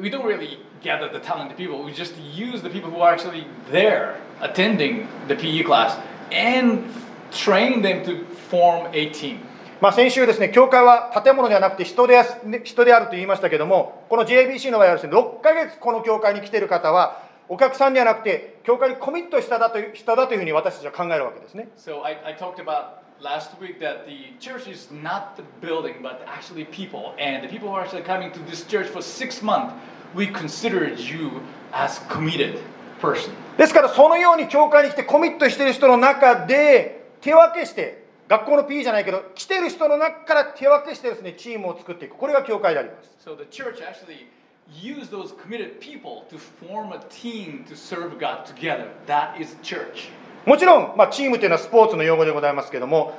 [0.00, 1.82] we don't really gather the talented people.
[1.84, 5.96] We just use the people who are actually there attending the PE class
[6.32, 6.84] and
[7.30, 9.40] train them to form a team.
[9.81, 21.69] まあ、先週ですね、教会は建物ではなくて人でやす人であると言いましたけども、この JBC の場合はですね、6ヶ月この教会に来ている方は、お客さんではなくて、教会にコミットしただという人だというふうに私たちは考えるわけですね。
[21.77, 26.65] So I, I talked about last week that the church is not the building, but actually
[26.65, 27.13] people.
[27.17, 29.73] And the people who are actually coming to this church for six months,
[30.13, 32.59] we considered you as committed
[33.01, 33.31] person.
[33.57, 37.98] ですから、そのように教会に来てコミットしている人の中で、手分けして、
[38.29, 42.15] 学校の P じゃないけど、来てる人の中から手分けしてですね、チームを作っていく。
[42.15, 43.27] これが教会であります。
[43.27, 44.27] So the church actually
[44.71, 48.87] use those committed people to form a team to serve God together.
[49.07, 50.11] That is church.
[50.45, 53.13] もちろん、まあ、チームというのはスポーツの用語でございますけども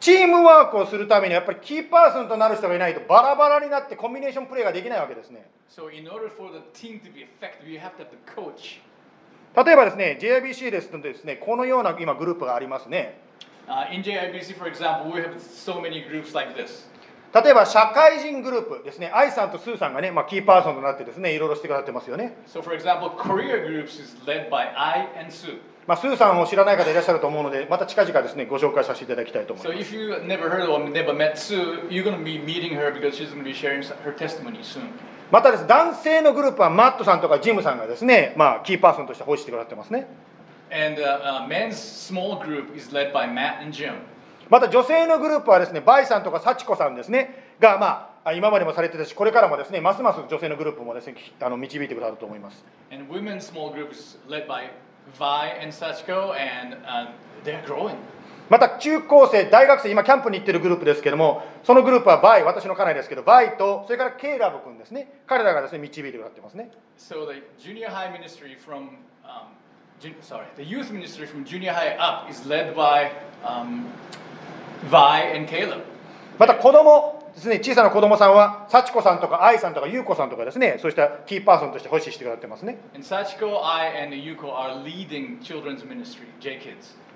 [0.00, 8.16] チームワークをするためにはやっぱりキーパーソンとなる人がいないとバラバラになってコンビネーションプレーができないわけですね So, in order for the team to be effective, you have to have the
[8.34, 8.80] coach.
[9.64, 13.20] 例えばですね JIBC ですとですねこのような今グループがありますね
[17.34, 22.36] 例えば社会人グループですね、愛さんとスーさんがね、まあ、キーパーソンとなってですね、いろいろしてくださってますよね。
[25.88, 29.76] まあスーさんも知らない方いらっしゃると思うので、また近々ですね、ご紹介させていただきたいと思います。
[35.32, 40.06] またです男性のグループはマットさんとかジムさんがですね、まあ、キーパーソンとして保持してくださってますね。
[40.70, 43.94] And uh, uh, men's small group is led by Matt and Jim.
[44.50, 54.70] また女性のグループはですねバイさんとか幸子さんですねがまあ今までもされてたしこれからもですねますます女性のグループもですねあの導いてくださると思います And women's small group is led by
[55.18, 57.08] Vi and Sachiko, and uh,
[57.44, 57.96] they're growing.
[58.50, 69.48] また中高生大学生今キャンプに行ってるグループですけどもそのグループは Vi 私の家内ですけど Vi とそれから Caleb 君ですね彼らがですね導いてくださってますね So the junior high ministry from, um,
[70.21, 73.11] sorry, the youth ministry from junior high up is led by
[73.45, 73.91] um,
[74.89, 75.83] Vi and Caleb.
[76.37, 82.78] また子供 ですね小さな子供さんは幸子さんとか愛さんとか優子さんとかですねそうしたキーパーソンとして奉仕してくださってますね.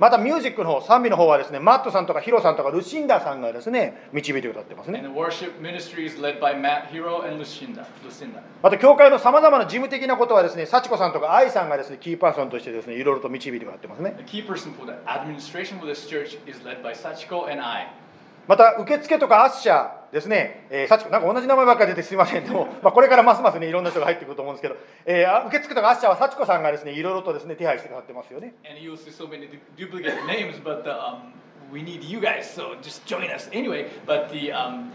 [0.00, 5.02] またミュージックの方賛美の方はですねマットさんとかヒロさんとかルシンダさんがですね導いてくださってますね.
[8.62, 17.86] また教会のさまざまな事務的なことはですね幸子さんとか愛さんがですねキーパーソンとしてですねいろいろと導いてくださってますね The key person for the administration for this church is led by Sachiko and I.
[18.48, 28.54] また受付とかアッシャーですね、えー、幸子、なんか同じ名前ばっか出てすみません、でも、 まあ、これからますますね、いろんな人が入ってくると思うんですけど、えー、受付とかアッシャーはサチコさんがですね、いろいろとですね、手配してくだってますよね。
[31.70, 33.90] We need you guys, so just join us anyway.
[34.06, 34.90] But the um,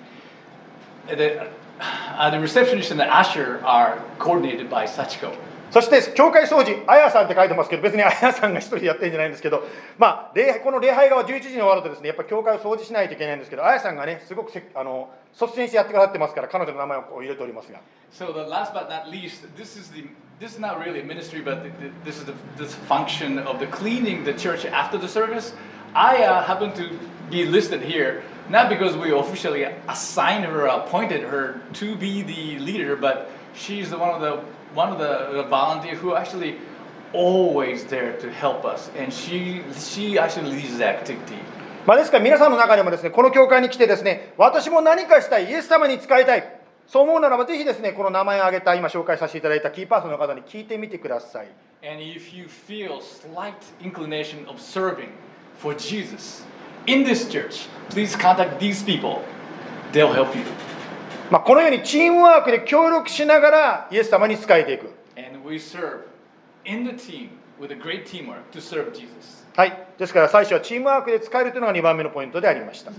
[1.08, 1.40] the
[1.80, 5.28] uh, の receptionist and the ー are coordinated by サチコ
[5.74, 9.64] そして教会掃除あやさんって書いてますけど別にあやさんが一人でやってるんじゃないんですけど
[9.98, 17.82] まあ礼この礼拝が11時に終わるとですねやっぱ教会を掃除しないといけないんですけどあやさんがねすごくせあの率先してやってくださってますから彼女の名前をこう入れておりますが
[18.14, 20.06] So the last but not least, this is the
[20.40, 23.58] this is not really a ministry, but the, the, this is the this function of
[23.58, 25.54] the cleaning the church after the service.
[25.96, 26.92] I uh, happen to
[27.32, 32.96] be listed here not because we officially assigned her, appointed her to be the leader,
[32.96, 34.44] but she's the one of the
[34.76, 36.56] one of the, the volunteer who actually
[37.14, 41.38] always there to help us, and she she actually leads the activity.
[41.86, 51.48] まあ、ですから皆さんの中でもですねこの教会に来てですね私も何かしたいイエス様に使いたいそう思うならばぜひですねこの名前を挙げた今紹介させていただいたキーパーソンの方に聞いてみてください
[51.86, 55.10] And if you feel slight inclination of serving
[55.60, 56.46] for Jesus
[56.88, 59.22] in this church, please contact these people.
[59.92, 60.44] They'll help you.
[61.32, 64.92] まあ、このようにチームワークで協力しながらイエス様に仕えていく。
[69.56, 72.92] はい、ですから最初はチームワークで使えるというのが2番目のポイントでありました。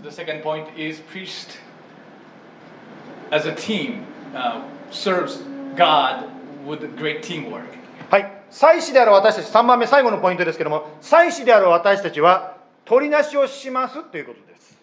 [8.11, 14.81] はい、祭司である私たち、3番目、最後のポイントですけれども、祭司である私たちは、取りなしをしますということです。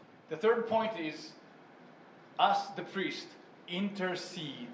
[2.40, 3.26] us, the priest,
[3.68, 4.68] intercede.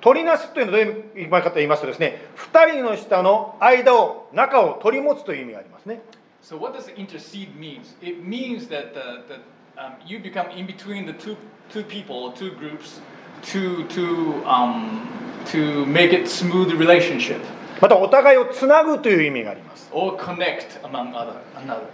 [0.00, 6.00] 取りなすというのはどういう言い方かと言いますとですね2人の下の間を中を取り持つという意味がありますね
[6.40, 7.96] So what does intercede means?
[8.00, 9.40] It means that, the, that
[9.76, 11.36] um, you become in between the two,
[11.68, 13.00] two people, two groups,
[13.42, 15.08] to, to, um,
[15.46, 17.40] to make it smooth relationship
[17.80, 21.86] またお互いをつなぐという意味があります or connect among other another.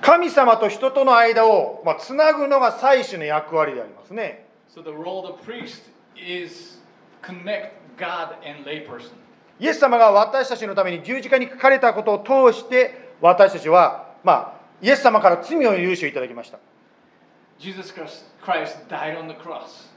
[0.00, 5.82] 神様と人との間を、まあ、つなぐのが祭司の役割でありますね So the role of the priest
[6.16, 6.78] is
[7.22, 9.10] connect God and layperson.
[9.60, 16.58] イエス様が私たちのために十字架に書かれたことを通して私たちは、まあ、イエス様から罪を許しをいただきました
[17.58, 19.88] Jesus Christ, died on the cross,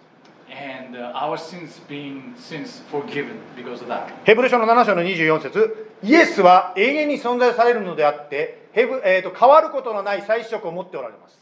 [0.49, 4.07] and uh, our sins being sins forgiven because of that.
[4.25, 11.37] ヘブル書の7章の24節イエスは永遠に存在されるのであってヘブ、えー、と変わることのない再食を持っておられます。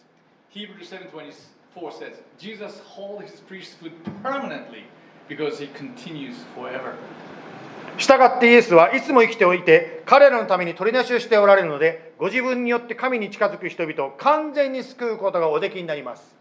[7.98, 16.36] したがってイエスはいつも生きておいて彼らのために取りなしをしておられるのでご自分によって神に近づく人々を完全に救うことがおできになります。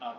[0.00, 0.12] Uh,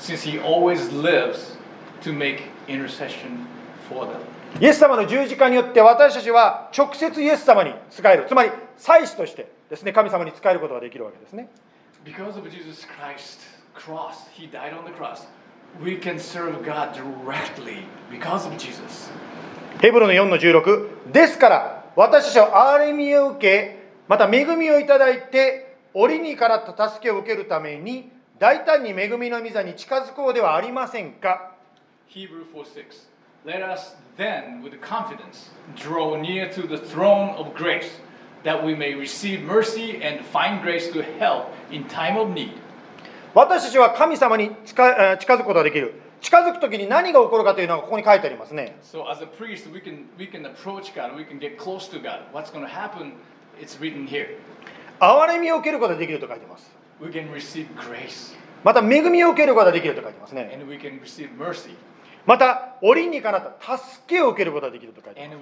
[0.00, 1.56] since he always lives
[2.02, 3.46] to make intercession
[3.88, 4.18] for them.
[4.58, 11.48] イエス様の十字架によって私たちは直接イエス様に仕えるつまり祭司としてですね神様に仕えることができるわけですね
[12.04, 13.38] Because of Jesus Christ's
[13.74, 15.26] cross, he died on the cross,
[15.80, 19.10] we can serve God directly because of Jesus.
[19.80, 23.78] ヘブルの4の16ですから私たちは憐れみを受け
[24.08, 28.10] また恵みをいただいて折にからと助けを受けるために
[28.40, 31.52] 大胆に恵みの御座に近づこうではありませんか
[32.08, 33.06] Hebrew 4 6.
[33.44, 38.00] Let us then, with confidence, draw near to the throne of grace,
[38.42, 42.52] that we may receive mercy and find grace to help in time of need.
[43.34, 51.90] 私たちは神様に近づくことができる近づく時に何が起こるかというのがここに書いてありますね So, as a priest, we can, we can approach God, we can get close
[51.90, 52.22] to God.
[52.32, 53.12] What's going to happen?
[53.60, 54.38] It's written here.
[54.98, 56.79] 憐れみを受けることができると書いてます
[58.62, 60.50] また恵みを受けることができると書いてますね。
[62.26, 65.40] また折にかなった助けを受けることができると書いてます。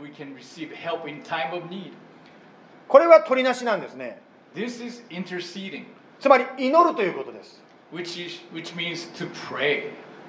[2.87, 4.21] これは取りなしなんですね。
[6.21, 7.63] つまり祈るということです。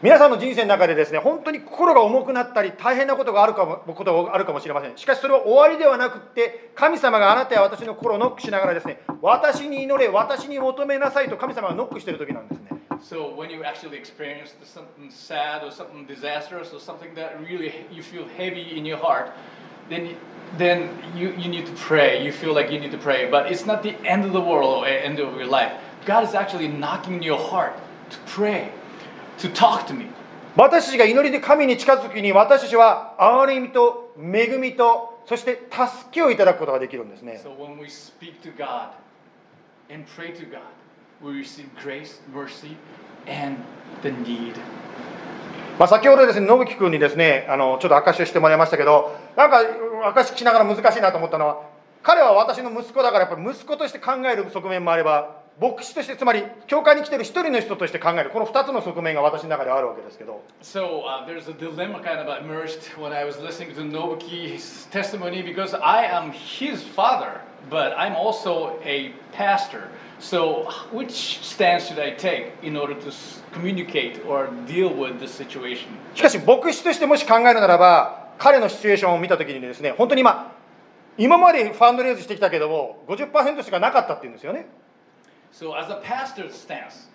[0.01, 17.85] 皆さんの人生の中でですね本当に心が重くなったり大変なことがあるかもことがあるかもしれませんしかしそれは終わりではなくって神様があなたや私の心をノックしながらですね私に祈れ私に求めなさいと神様がノックしている時なんですね So when you actually experience something sad or something disastrous or something that really
[17.91, 19.31] you feel heavy in your heart,
[19.89, 20.15] then
[20.57, 22.23] then you, you need to pray.
[22.23, 24.83] You feel like you need to pray, but it's not the end of the world
[24.83, 25.71] or end of your life.
[26.05, 27.73] God is actually knocking your heart
[28.09, 28.71] to pray,
[29.39, 30.07] to talk to me.
[30.55, 38.89] 私たちが祈りで神に近づく時に私たちは憐れみと恵みとそして助けをいただくことができるんですね So when we speak to God
[39.89, 40.59] and pray to God,
[41.21, 42.75] we receive grace, mercy,
[43.27, 43.57] and
[44.01, 44.55] the need.
[45.77, 49.61] まあ、先ほどですね、信樹君にですね、あのちょっと証しをしてもらいましたけど、なんか
[50.09, 51.61] 証ししながら難しいなと思ったのは、
[52.03, 65.78] 彼は私の息子だから、やっぱり息子として考える側面もあれば、牧師として、つまり教会に来てる一人の人として考える、この2つの側面が私の中ではあるわけですけど、So uh, there's a dilemma kind of emerged when I was listening to Nobuki's testimony because
[65.78, 69.89] I am his father, but I'm also a pastor.
[70.20, 73.12] So which stance should I take in order to
[73.51, 75.88] communicate or deal with this situation?
[76.16, 80.53] しかし牧師としてもし考えるならば、彼のシチュエーションを見たときにですね、本当に今、
[81.18, 84.68] 今までファンドレイズしてきたけども、50%しかなかったっていうんですよね。
[85.51, 87.07] So as a pastor's stance,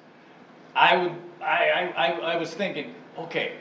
[0.75, 3.53] I would I, I, I, I was thinking, okay,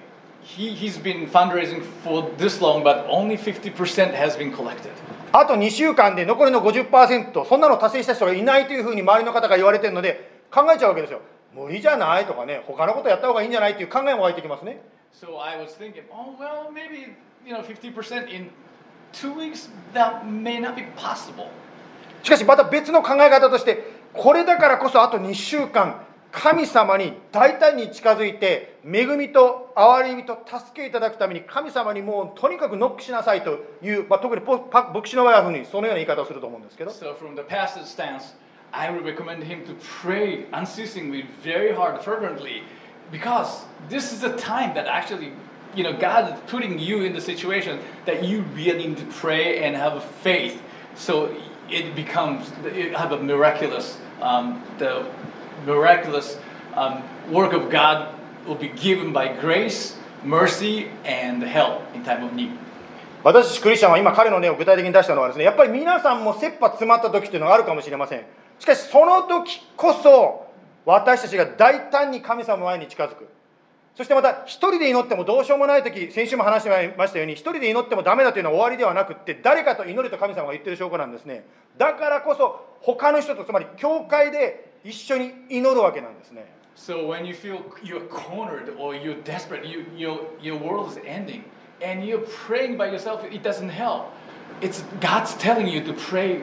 [0.42, 4.92] he, he's been fundraising for this long, but only 50% has been collected.
[5.32, 11.22] あと2週間で残りの50%そんなの達成した人がいないというふうに周りの方が言われてるので考えちゃうわけですよ
[11.56, 14.80] 無理じゃないとかね他のことやった方がいいんじゃないっていう考えも湧いてきますね
[15.12, 17.16] So I was thinking, oh well, maybe
[17.46, 18.52] you know, 50% in
[19.12, 21.48] two weeks that may not be possible.
[22.22, 38.34] しかしまた別の考え方としてこれだからこそあと2週間神様に大胆に近づいて恵みと憐れみと助けいただくために神様にもうとにかくノックしなさいという、まあ、特に牧師の場合はにそのような言い方をすると思うんですけど So from the pastor's stance,
[38.72, 42.64] I would recommend him to pray unceasingly, very hard, fervently,
[43.12, 45.34] because this is a time that actually,
[45.76, 49.64] you know, God is putting you in the situation that you really need to pray
[49.64, 50.60] and have faith.
[50.96, 51.30] So
[51.74, 55.06] it becomes, it have a miraculous, um, the
[55.66, 56.38] miraculous
[56.76, 58.14] um, work of God
[58.46, 62.52] will be given by grace, mercy, and help in time of need.
[63.24, 68.26] 私たちクリスチャンは今彼の例を具体的に出したのはですねやっぱり皆さんも切羽詰まった時っていうのがあるかもしれません
[68.60, 70.48] しかしその時こそ
[70.86, 73.30] 私たちが大胆に神様の前に近づく
[73.96, 81.46] そしてまた一人で祈ってもどうしようもない時先週も話してましたように一人で祈ってもダメだというのは終わりではなくって誰かと祈ると神様が言ってる証拠なんですね
[81.78, 91.44] だからこそ他の人とつまり教会で一緒に祈るわけなんですね So when you feel you're cornered or you're desperate, you, your, your world is ending,
[91.84, 94.12] and you're praying by yourself, it doesn't help.
[94.60, 96.42] It's God's telling you to pray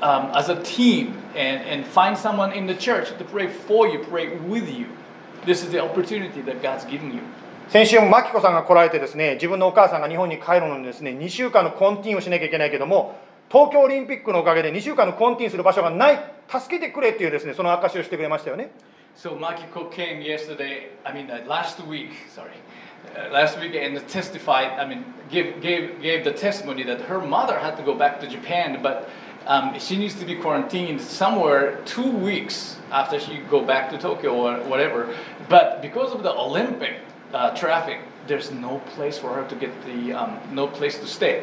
[0.00, 3.98] um, as a team and, and find someone in the church to pray for you,
[3.98, 4.86] pray with you.
[5.44, 7.20] This is the opportunity that God's giving you.
[7.68, 13.18] 先週もマキコさんが来られてですね自分のお母さんが日本に帰るのにですね2週間のコンティーンをしなきゃいけないけども
[13.50, 18.70] 東京オリンピックのおかげで2週間のコンティーンする場所がない助けてくれっていうですねその証しをしてくれましたよね
[19.14, 22.52] So Makiko came yesterday, I mean uh, last week, sorry,
[23.14, 24.78] uh, last week and testified.
[24.78, 28.26] I mean, gave gave gave the testimony that her mother had to go back to
[28.26, 29.10] Japan, but
[29.46, 34.34] um, she needs to be quarantined somewhere two weeks after she go back to Tokyo
[34.34, 35.14] or whatever.
[35.48, 37.00] But because of the Olympic
[37.32, 41.42] uh, traffic, there's no place for her to get the um, no place to stay.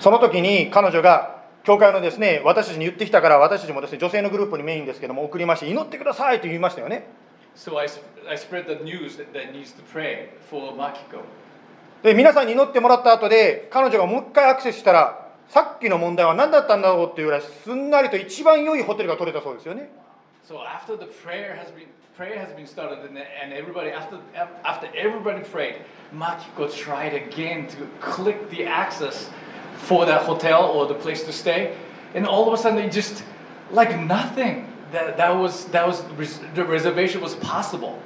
[0.00, 7.06] その時に彼女が教会のですね私たちに言ってきたから私たちもですね女性のグループにメインですけども送りまして祈ってくださいと言いましたよね
[7.54, 7.86] So I,
[8.28, 11.22] I spread the news that, that needs to pray for Makiko.
[12.02, 19.89] で皆さんに祈ってもらった後で彼女がもう一回アクセスしたらさっきの問題は何だったんだろうっていうぐらいすんなりと一番良いホテルが取れたそうですよね
[20.47, 24.19] So after the prayer has been prayer has been started and, and everybody after
[24.63, 25.75] after everybody prayed,
[26.13, 29.29] Makiko tried again to click the access
[29.77, 31.75] for that hotel or the place to stay,
[32.13, 33.23] and all of a sudden it just
[33.71, 34.67] like nothing.
[34.91, 37.97] That, that was that was res- the reservation was possible.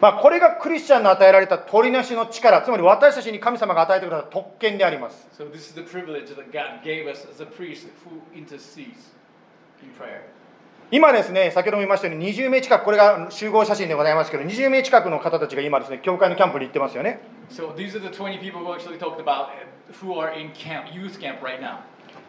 [0.00, 9.12] まあ、これがクリスチャンの与えられた取りなしの力つまり私たちに神様が与えてくれた特権であります So this is the privilege that God gave us as a priest who intercedes
[9.82, 10.22] in prayer.
[10.92, 17.20] 今ですね先ほども言いましたように20名近くこれが集合写真でございますけど20名近くの方たちが今ですね教会のキャンプに行ってますよね
[17.50, 20.86] So these are the 20 people who actually talked about uh, who are in camp,
[20.92, 21.80] youth camp right now.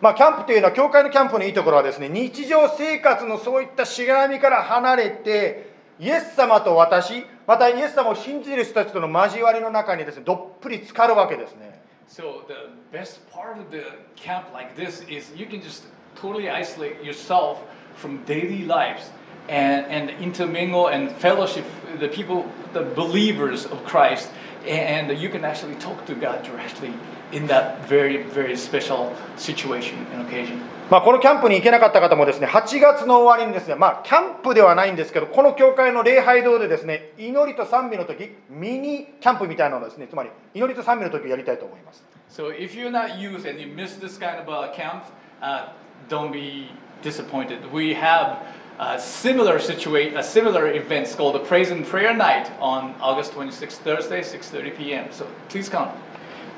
[0.01, 13.83] まあ、キャンプというのは教会のキャンプのいいところはですね日常生活のそういったしがらみから離れてイエス様と私またイエス様を信じる人たちとの交わりの中にですねどっぷり浸かるわけですね So the best part of the
[14.15, 15.83] camp like this is you can just
[16.15, 17.59] totally isolate yourself
[17.95, 19.11] from daily lives
[19.47, 24.29] and, and intermingle and fellowship with the people, the believers of Christ,
[24.67, 26.93] and you can actually talk to God directly
[27.31, 30.59] in that very, very special situation and occasion.
[30.89, 45.03] まあ、このキャンプに行けなかった方もですね8月の終わりにですねまあキャンプではないんですけどこの教会の礼拝堂でですね祈りと賛美の時ミニキャンプみたいなのをですねつまり祈りと賛美の時をやりたいと思います So if you're not youth and you miss this kind of a camp,
[45.41, 45.73] uh,
[46.09, 47.59] don't be disappointed.
[47.73, 48.37] We have
[48.80, 53.78] a similar situation, a similar events called the Praise and Prayer Night on August 26th,
[53.82, 55.06] Thursday, 6:30 p.m.
[55.10, 55.88] So please come.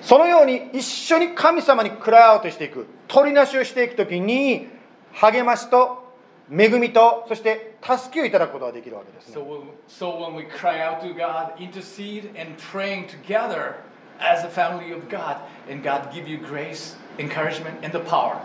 [0.00, 4.68] そのように一緒に神様にクライアウトしていく取りなしをしていく時に
[5.12, 6.04] 励ましと
[6.50, 13.74] 恵みとそして助けをいただくことができるわけです、 So ね、 when, so when we cry out to God, intercede, and praying together
[14.18, 18.36] as a family of God, and God give you grace, encouragement, and the power.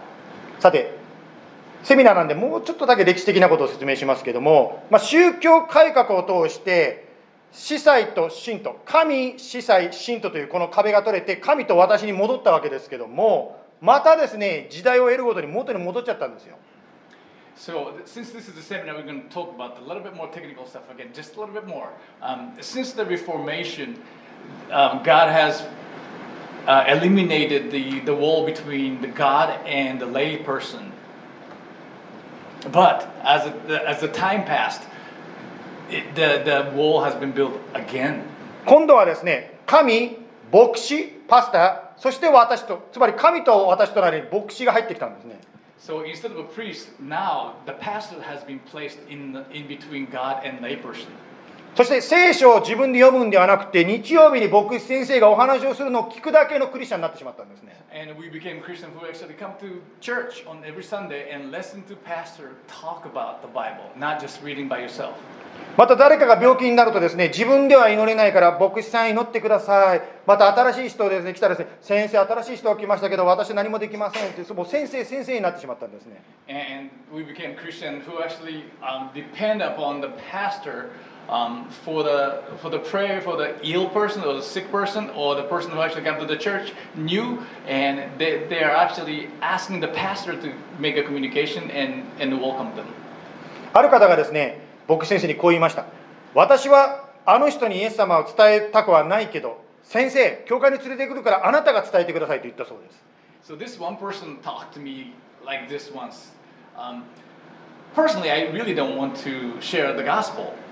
[0.59, 0.96] さて
[1.82, 7.08] セミナーなんでもうちょっとだけ歴史的なことを説明しますけども、まあ、宗教改革を通して
[7.52, 16.56] 司祭と信徒神司祭信徒というこの壁が取れて神と私に戻ったわけですけどもまたですね時代を得るごとに元に戻っちゃったんですよ
[17.56, 20.28] So, since this is a seminar, we're going to talk about a little bit more
[20.28, 21.88] technical stuff again, just a little bit more.
[22.22, 24.00] Um, since the Reformation,
[24.70, 25.66] um, God has
[26.68, 30.92] uh, eliminated the, the wall between the God and the lay person.
[32.71, 34.81] But as, it, the, as the time passed,
[35.89, 38.23] it, the, the wall has been built again.
[38.65, 40.17] 今度はですね神
[40.51, 45.39] 牧師パスターそして私とつまり神と私との間に牧師が入ってきたんですね
[45.86, 50.05] So instead of a priest, now the pastor has been placed in, the, in between
[50.09, 51.07] God and layperson.
[51.74, 57.80] そして聖書を自分で読むんではなくて、日曜日に牧師先生がお話をするのを聞くだけのクリスチャンになってしまったんですね。
[65.76, 70.02] また誰かが病気になるとですね、自分では祈れないから、牧師さん祈ってください。
[70.26, 76.20] また新しい人です、ね、来たらですね、先生、新しい人が来ましたけど、私何もできませんって、もう先生、先生になってしまったんですね。
[81.29, 85.43] um, for, the, for the prayer for the ill person or the sick person or the
[85.43, 87.39] person who actually come to the church new.
[87.67, 92.75] And they, they are actually asking the pastor to make a communication and, and welcome
[92.75, 92.86] them.
[93.73, 95.86] ある方がですね牧師先生にこう言いました
[96.36, 103.03] 私はあの人にイエス様を伝えたくはないけど先生教会に連れてくるからあなたが伝えてくださいと言ったそうです
[103.51, 105.13] So this one person talked to me
[105.43, 106.31] like this once.
[106.77, 107.03] Um,
[107.93, 110.66] personally, I really don't want to share the gospel uh,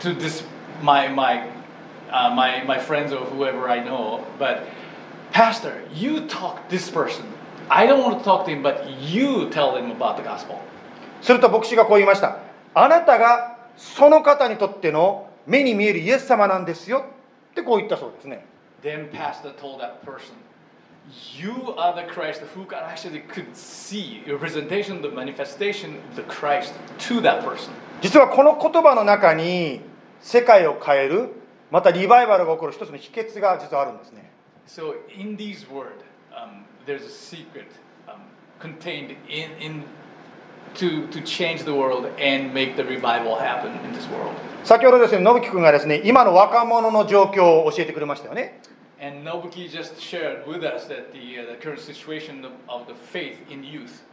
[0.00, 0.44] to this
[0.82, 1.48] my my
[2.10, 4.24] uh, my my friends or whoever I know.
[4.38, 4.66] But
[5.32, 7.24] pastor, you talk this person.
[7.68, 10.60] I don't want to talk to him, but you tell him about the gospel.
[11.22, 12.38] すると牧師がこう言いました
[12.74, 17.04] あなたがその方にとっての目に見えるイエス様なんですよ
[17.52, 18.44] ってこう言ったそうですね
[18.82, 20.32] Then pastor told that person,
[21.36, 26.22] "You are the Christ who God actually could see your presentation, the manifestation of the
[26.22, 26.72] Christ
[27.10, 29.81] to that person." 実はこの言葉の中に
[30.21, 31.29] 世界を変える
[31.71, 34.31] またリバイバルが起こる一つの秘訣が実はあるんですね
[34.67, 37.67] So in these words, um, there's a secret
[38.07, 38.21] um,
[38.59, 39.83] contained in, in
[40.75, 44.33] to, to change the world and make the revival happen in this world.
[44.63, 48.59] 先ほどですね信樹君がですね今の若者の状況を教えてくれましたよね
[48.99, 53.37] And Nobuki just shared with us that the, uh, the current situation of the faith
[53.51, 54.03] in youth.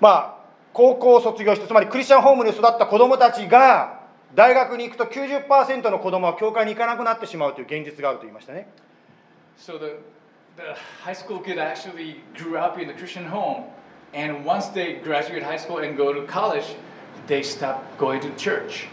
[0.00, 0.41] まあ
[0.72, 4.00] 高校を卒業してつまりクリスチャンホームに育った子どもたちが
[4.34, 8.68] 大学に行くと90%の子供は教会に行かなくなってしまうという現実があると言いましたね
[9.58, 9.98] So the,
[10.56, 13.64] the high school kid actually grew up in a Christian home.
[14.14, 16.74] And once they graduate high school and go to college,
[17.26, 18.88] they stop going to church.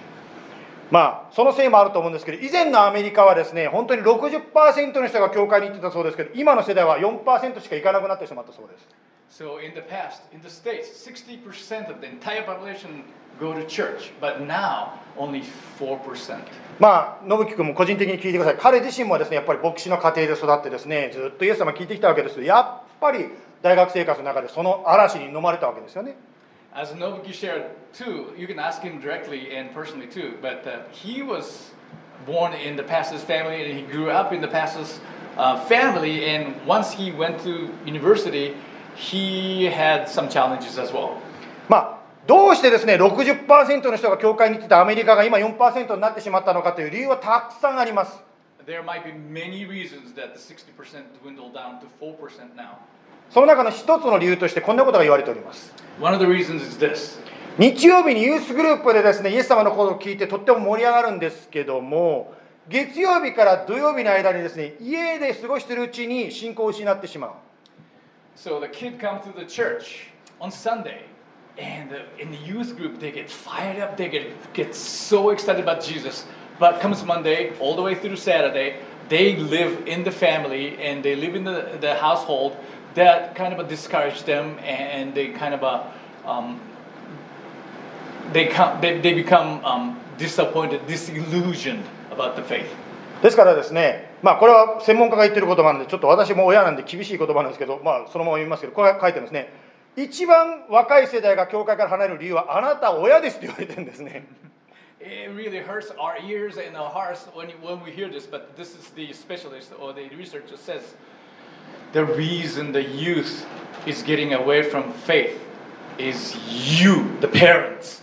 [0.91, 8.87] まあそのせいもあると思うんですけど以前のアメリカはですね本当に60%の人が教会に行ってたそうですけど今の世代は4%しか行かなくなってしまったそうです
[9.30, 13.02] So in the past, in the States, 60% of the entire population
[13.40, 15.42] go to church, but now only
[15.78, 16.38] 4%.
[16.78, 23.26] まあ信樹君も個人的に聞いてください彼自身もですねやっぱり牧師の家庭で育ってですねずっとイエス様聞いてきたわけですけどやっぱり
[23.62, 26.16] 大学生活の中でその嵐に飲まれたわけですよね
[26.76, 31.22] As Nobuki shared too, you can ask him directly and personally too, but uh, he
[31.22, 31.70] was
[32.26, 34.98] born in the pastor's family and he grew up in the pastor's
[35.36, 36.24] uh, family.
[36.24, 38.56] And once he went to university,
[38.99, 41.11] he had some challenges as well.
[41.69, 48.21] まあどうしてですね60%の人が教会に行ってたアメリカが今4%になってしまったのかという理由はたくさんあります
[48.67, 50.73] There might be many reasons that the 60%
[51.23, 52.77] dwindled down to 4% now.
[53.31, 57.19] その中の一つの理由としてこんなことが言われております One of the reasons is this
[57.57, 62.33] 日曜日にユースグループでですねイエス様のことを聞いてとっても盛り上がるんですけども
[62.67, 67.31] 月曜日から土曜日の間にですね家で過ごしているうちに信仰を失ってしまう
[68.38, 70.06] So the kid comes to the church
[70.40, 71.04] on Sunday,
[71.56, 75.62] and uh, in the youth group they get fired up, they get get so excited
[75.62, 76.26] about Jesus.
[76.58, 78.76] But comes Monday, all the way through Saturday,
[79.08, 82.56] they live in the family and they live in the, the household
[82.94, 85.82] that kind of uh, discourage them, and they kind of uh,
[86.24, 86.60] um,
[88.32, 92.68] they come they, they become um, disappointed, disillusioned about the faith.
[93.22, 99.49] ですからですね まあこれは専門家が言ってる言葉なんでちょっと私も親なんで厳しい言葉なんですけどまあそのまま読みますけどこれが書いてあるんですね
[99.95, 104.25] 一番若い世代が教会から離れる理由はあなた親ですって言われてるんですね
[105.01, 108.75] It really hurts our ears and our hearts when, when we hear this, but this
[108.75, 110.95] is the specialist or the researcher says
[111.93, 113.45] the reason the youth
[113.85, 115.39] is getting away from faith
[115.97, 118.01] is you, the parents.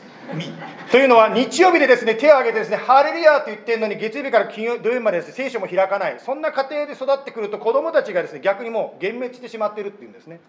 [0.90, 10.40] というのは日曜日でですね手を挙げてですねハレルヤーと言ってるのに月曜日から金曜土曜日までですね聖書も開かないそんな家庭で育ってくると子供たちがですね逆にもう幻滅してしまっているっていうんですね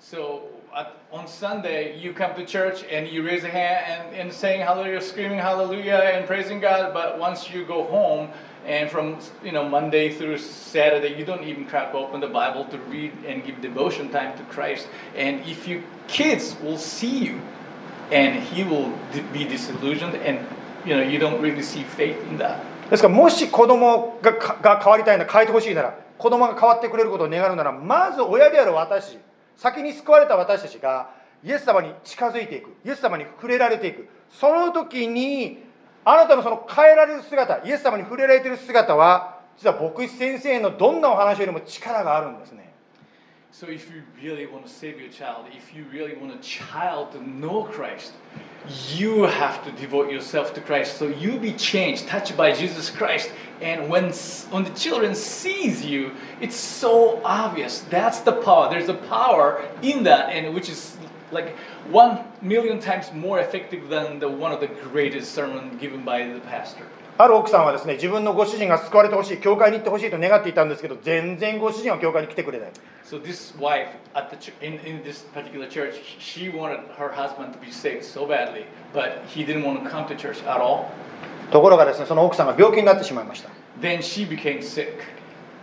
[0.00, 0.42] So
[0.74, 4.60] at, on Sunday, you come to church and you raise a hand and, and saying
[4.60, 6.92] hallelujah, screaming hallelujah and praising God.
[6.92, 8.28] But once you go home
[8.66, 12.78] and from you know Monday through Saturday, you don't even crack open the Bible to
[12.90, 14.88] read and give devotion time to Christ.
[15.16, 17.40] And if your kids will see you,
[18.12, 18.90] and he will
[19.32, 20.40] be disillusioned, and
[20.84, 22.58] you know you don't really see faith in that.
[22.90, 29.18] ですからもし子供がが変わりたいな変えてほしいなら子供が変わってくれることを願うならまず親である私
[29.56, 31.10] 先に救われた私たちが
[31.42, 35.64] イエス様に近づいていくイエス様に触れられていくその時に
[36.04, 42.73] あなたのその変えられる姿イエス様に触れられている姿は実は牧師先生のどんなお話よりも力があるんですね
[43.53, 47.11] So if you really want to save your child, if you really want a child
[47.13, 48.13] to know Christ,
[48.95, 50.97] you have to devote yourself to Christ.
[50.97, 53.31] So you be changed, touched by Jesus Christ.
[53.61, 57.81] And when s- when the children sees you, it's so obvious.
[57.89, 58.69] That's the power.
[58.69, 60.95] There's a power in that, and which is
[61.31, 61.55] like
[61.91, 66.39] one million times more effective than the one of the greatest sermon given by the
[66.41, 66.83] pastor.
[67.17, 72.69] ある奥さんはですね自分のご主人が救われてほしい教会に行ってほしいと願っていたんですけど全然ご主人は教会に来てくれない
[73.04, 77.52] So this wife at the ch- in, in this particular church, she wanted her husband
[77.52, 80.86] to be saved so badly, but he didn't want to come to church at all.
[81.52, 83.50] ところがですねその奥さんが病気になってしまいました
[83.80, 84.94] Then she became sick.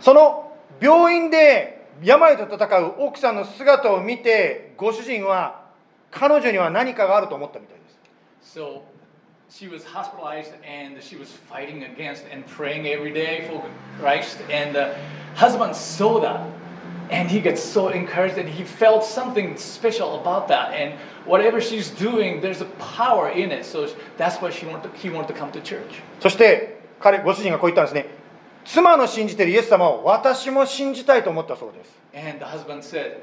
[0.00, 5.62] その病院で病と戦う奥さんの姿を見てご主人は
[6.12, 7.82] 彼女には何かがあると思ったみたいで
[8.44, 8.82] す So
[9.50, 13.62] she was hospitalized and she was fighting against and praying every day for
[14.00, 14.38] Christ.
[14.50, 14.94] And the
[15.34, 16.40] husband saw that
[17.12, 20.72] and he got so encouraged and he felt something special about that.
[20.72, 20.94] And
[21.26, 23.66] whatever she's doing, there's a power in it.
[23.66, 23.86] So
[24.16, 26.02] that's why she wanted to, he wanted to come to church.
[26.20, 28.06] そして彼ご主人がこう言ったんですね
[28.64, 33.20] 妻の信じているイエス様を私も信じたいと思ったそうです And the husband said,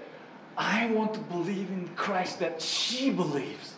[0.55, 3.77] I want to believe in Christ that she believes.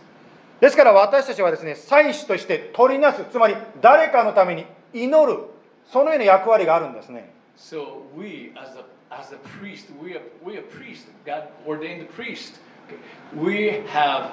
[0.59, 5.43] ですから私たちはですね祭司として取りなすつまり誰かのために祈る
[5.91, 12.54] そのような役割があるんですね So we, as a as a priest, we are we are priest, God ordained priest.
[12.86, 12.98] Okay.
[13.34, 14.32] We have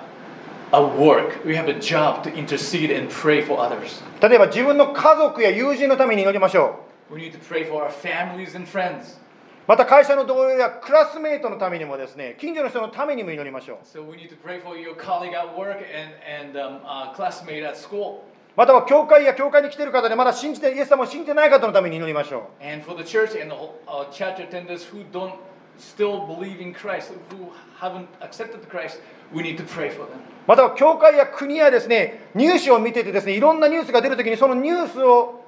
[0.71, 4.01] a work, we have a job to intercede and pray for others.
[4.21, 9.17] 例えば自分の家族や友人のために祈りましょ We need to pray for our families and friends.
[9.17, 9.23] う
[9.67, 17.63] また会社の同僚やクラスメートのためにもですね近所の人のためにも祈りましょう So we need to pray for your colleague at work and and um, uh, classmate
[17.63, 18.23] at school,
[18.58, 25.34] または教会や教会に来ている方でまだ信じてイエス様を信じてない方のために祈りましょ and for the church and the uh, church attendants who don't
[25.78, 28.98] still believe in Christ, who haven't accepted Christ.
[29.32, 30.16] We need to pray for them.
[30.16, 35.44] うまたは教会や国やですねニュースを見ててですねいろんなニュースが出るときにそのニュースを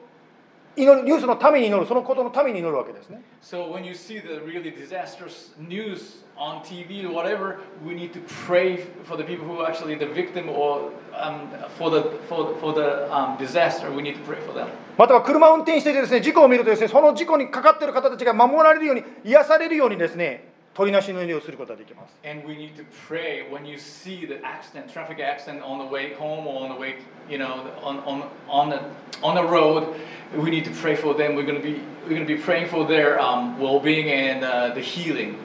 [0.80, 8.12] 祈るニュースのために祈るそのことのために祈るわけですね So when you see the really disastrous news on TV or whatever, we need
[8.12, 12.56] to pray for the people who are actually the victim or um, for the for,
[12.60, 13.90] for the um, disaster.
[13.90, 14.68] We need to pray for them.
[14.96, 20.49] または車を運転していてですね事故を見るとですねその事故にかかっている方たちが守られるように癒されるようにですね
[20.80, 26.14] 取りなしの祈りをすることができます And we need to pray when you see the accident, traffic accident on the way
[26.14, 26.94] home or on the way,
[27.28, 28.80] you know, on on on the
[29.22, 29.94] on the road.
[30.34, 31.34] We need to pray for them.
[31.36, 34.72] We're going to be we're going to be praying for their um, well-being and uh,
[34.74, 35.36] the healing.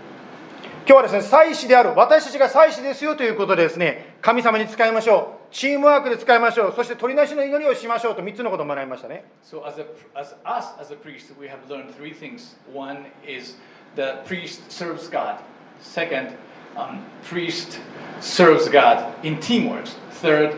[0.88, 12.56] 今日はですね祭司である私たちが祭司ですよということでですね神様に使いましょうチームワークで使いましょうそして取りなしの祈りをしましょうと3つのことを学びましたね So as a as us as a priest, we have learned three things.
[12.72, 13.56] One is
[13.96, 15.40] the priest serves God.
[15.82, 16.36] Second,
[16.76, 17.80] um, priest
[18.20, 19.88] serves God in teamwork.
[20.22, 20.56] Third,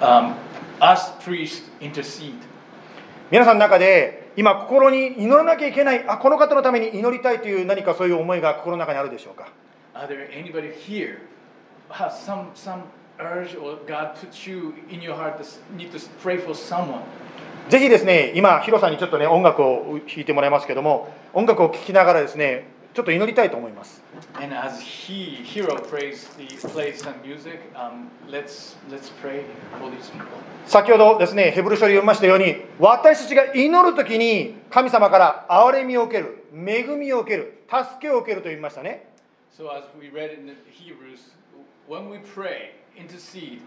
[0.00, 0.36] um,
[0.80, 2.34] us priest intercede.
[3.30, 9.48] 皆さんの中で今心に祈らなきゃいけないあこの方のために祈りたいという何かそういう思いが心の中にあるでしょうか
[9.94, 11.20] Are there anybody here
[11.88, 12.82] has some some
[13.18, 15.44] urge or God put you in your heart to
[15.74, 17.02] need to pray for someone?
[17.68, 24.02] ぜひですね今ヒロさんにちょっとね音楽を弾いてもらいますけども音楽を聴きながらですねちょっと祈りたいと思います
[24.40, 29.44] And as he hero prays the plays some music, um, let's let's pray
[29.78, 30.26] for these people.
[30.66, 39.08] 先ほどですねヘブル書に読みましたように私たちが祈る時に神様から憐れみを受ける恵みを受ける助けを受けると言いましたね
[39.56, 41.30] So as we read in Hebrews,
[41.88, 43.60] when we pray, intercede,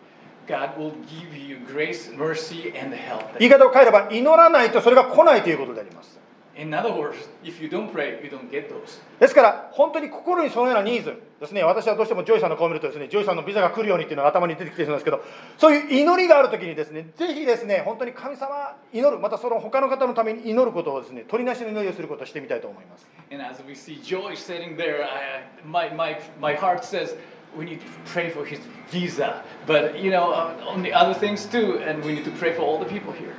[0.47, 3.37] God will give you grace, mercy, and help.
[3.39, 6.17] 言い方を変えれば祈らないとそれが来ないということであります
[6.59, 8.99] In other words, if you don't pray, you don't get those.
[9.19, 15.23] ですから本当に心にそのようなニーズですね私はどうしてもジョイさんの顔を見るとですねジョイさんのビザが来るようにっていうのが頭に出てきてるんですけど
[15.59, 27.17] そういう祈りがある時にですねぜひですね本当に神様祈るまたその他の方のために祈ることをですね取りなしの祈りをすることをしてみたいと思います And as we see Joy sitting there, I, my, my, my heart says,
[27.55, 28.59] we need to pray for his
[28.91, 29.43] visa.
[29.65, 32.61] But, you know, uh, on the other things too, and we need to pray for
[32.63, 33.33] all the people here.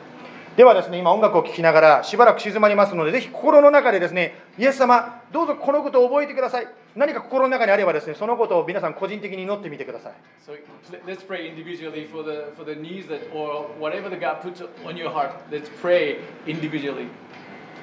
[0.57, 10.55] ではですね今音楽を聴きながらしばらく静まりますのでぜひ心の中でですねイエス様どうぞこのことを覚えてください何か心の中にあればですねそのことを皆さん個人的に祈ってみてください So
[10.91, 14.61] let- let's pray individually for the, for the needs that, or whatever the God puts
[14.85, 15.31] on your heart.
[15.49, 17.07] Let's pray individually.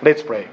[0.04, 0.48] Let's pray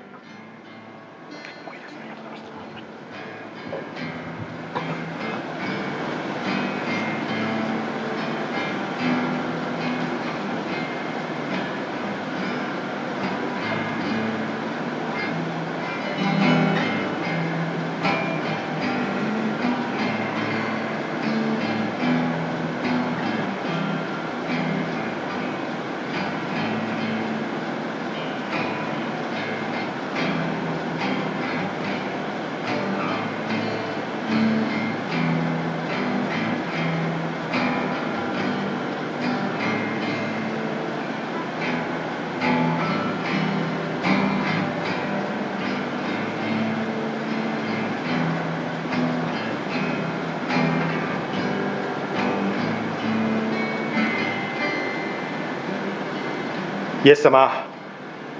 [57.04, 57.66] Yes, Sama.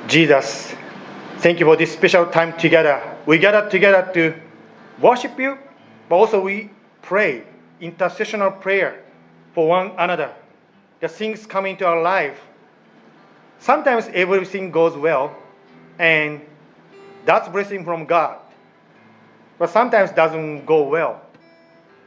[0.07, 0.73] Jesus,
[1.39, 3.03] thank you for this special time together.
[3.27, 4.35] We gather together to
[5.01, 5.59] worship you,
[6.09, 6.71] but also we
[7.03, 7.43] pray
[7.81, 9.03] intercessional prayer
[9.53, 10.33] for one another.
[11.01, 12.41] The things come into our life.
[13.59, 15.37] Sometimes everything goes well,
[15.99, 16.41] and
[17.25, 18.39] that's blessing from God.
[19.59, 21.21] But sometimes doesn't go well.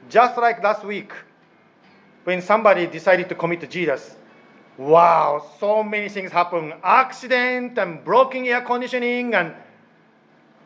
[0.09, 1.11] Just like last week,
[2.23, 4.15] when somebody decided to commit to Jesus,
[4.77, 6.73] Wow, so many things happen.
[6.83, 9.53] Accident and broken air conditioning and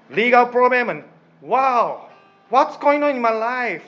[0.10, 1.03] legal problem and
[1.41, 2.10] wow,
[2.49, 3.84] what's going on in my life?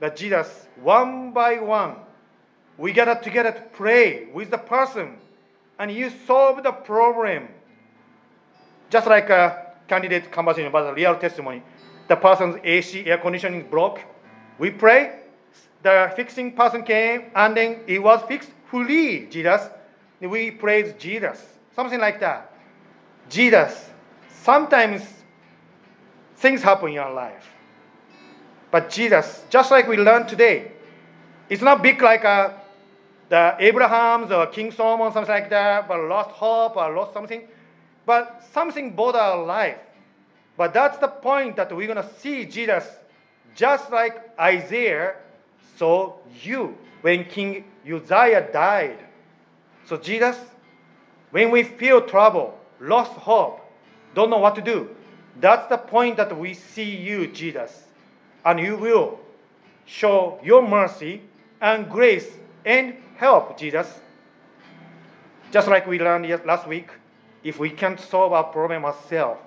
[0.00, 1.96] But Jesus, one by one,
[2.76, 5.16] we gather together to pray with the person
[5.78, 7.48] and you solve the problem.
[8.90, 11.62] just like a candidate conversation about a real testimony,
[12.08, 14.00] the person's AC air conditioning broke.
[14.58, 15.20] We pray,
[15.82, 19.26] the fixing person came, and then it was fixed fully.
[19.26, 19.62] Jesus,
[20.20, 21.44] we praise Jesus,
[21.74, 22.52] something like that.
[23.28, 23.90] Jesus,
[24.42, 25.02] sometimes
[26.36, 27.46] things happen in our life,
[28.70, 30.72] but Jesus, just like we learned today,
[31.48, 32.60] it's not big like a,
[33.28, 37.46] the Abraham's or King Solomon, something like that, but lost hope or lost something.
[38.04, 39.78] But something bought our life.
[40.56, 42.84] But that's the point that we're going to see Jesus
[43.54, 45.16] just like Isaiah
[45.76, 48.98] saw you when King Uzziah died.
[49.84, 50.36] So, Jesus,
[51.30, 53.60] when we feel trouble, lost hope,
[54.14, 54.90] don't know what to do,
[55.40, 57.84] that's the point that we see you, Jesus.
[58.44, 59.20] And you will
[59.84, 61.22] show your mercy
[61.60, 62.28] and grace
[62.64, 64.00] and help, Jesus.
[65.50, 66.90] Just like we learned last week,
[67.42, 69.40] if we can't solve our problem ourselves,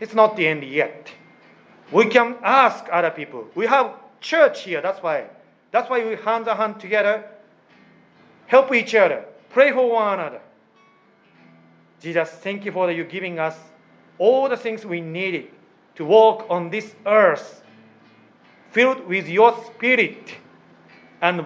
[0.00, 1.10] it's not the end yet.
[1.92, 3.46] We can ask other people.
[3.54, 5.26] We have church here, that's why.
[5.70, 7.24] That's why we hand in hand together,
[8.46, 10.40] help each other, pray for one another.
[12.00, 13.56] Jesus, thank you for you giving us
[14.18, 15.50] all the things we needed
[15.96, 17.62] to walk on this earth,
[18.70, 20.34] filled with your spirit,
[21.20, 21.44] and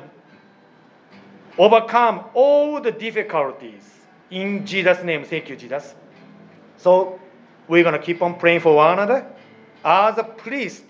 [1.59, 3.83] overcome all the difficulties.
[4.31, 5.95] In Jesus' name, thank you, Jesus.
[6.77, 7.19] So
[7.69, 9.27] we're going to keep on praying for one another.
[9.85, 10.85] As a priest,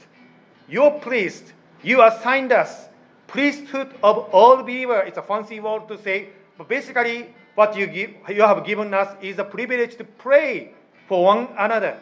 [0.68, 1.52] your priest,
[1.82, 2.88] you assigned us
[3.32, 5.04] priesthood of all believers.
[5.06, 6.28] It's a fancy word to say,
[6.58, 10.72] but basically, what you give, you have given us is a privilege to pray
[11.08, 11.98] for one another.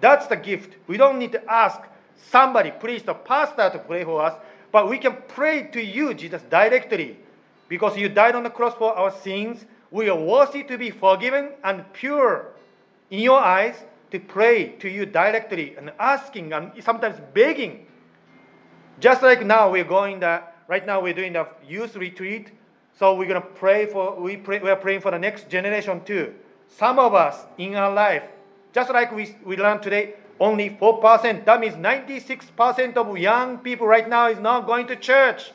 [0.00, 0.76] That's the gift.
[0.86, 1.80] We don't need to ask
[2.16, 4.34] somebody, priest or pastor, to pray for us,
[4.70, 7.18] but we can pray to you, Jesus, directly,
[7.68, 9.64] because you died on the cross for our sins.
[9.90, 12.52] We are worthy to be forgiven and pure
[13.10, 13.76] in your eyes
[14.10, 17.86] to pray to you directly and asking and sometimes begging.
[19.00, 22.52] Just like now, we're going the right now we're doing the youth retreat,
[22.94, 26.34] so we're gonna pray for we pray we are praying for the next generation too.
[26.68, 28.22] Some of us in our life,
[28.72, 31.44] just like we we learned today, only four percent.
[31.46, 35.52] That means ninety-six percent of young people right now is not going to church.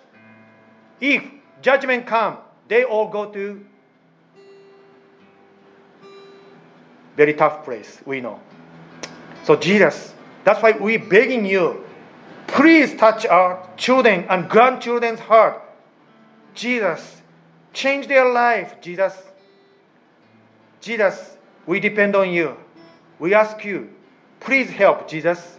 [1.00, 1.24] If
[1.62, 2.38] judgment come,
[2.68, 3.66] they all go to
[7.16, 8.02] very tough place.
[8.06, 8.40] We know.
[9.44, 11.83] So Jesus, that's why we begging you,
[12.54, 15.60] please touch our children and grandchildren's heart.
[16.54, 17.22] Jesus,
[17.74, 18.80] change their life.
[18.80, 19.18] Jesus,
[20.80, 22.56] Jesus, we depend on you.
[23.18, 23.90] We ask you,
[24.40, 25.08] please help.
[25.08, 25.58] Jesus,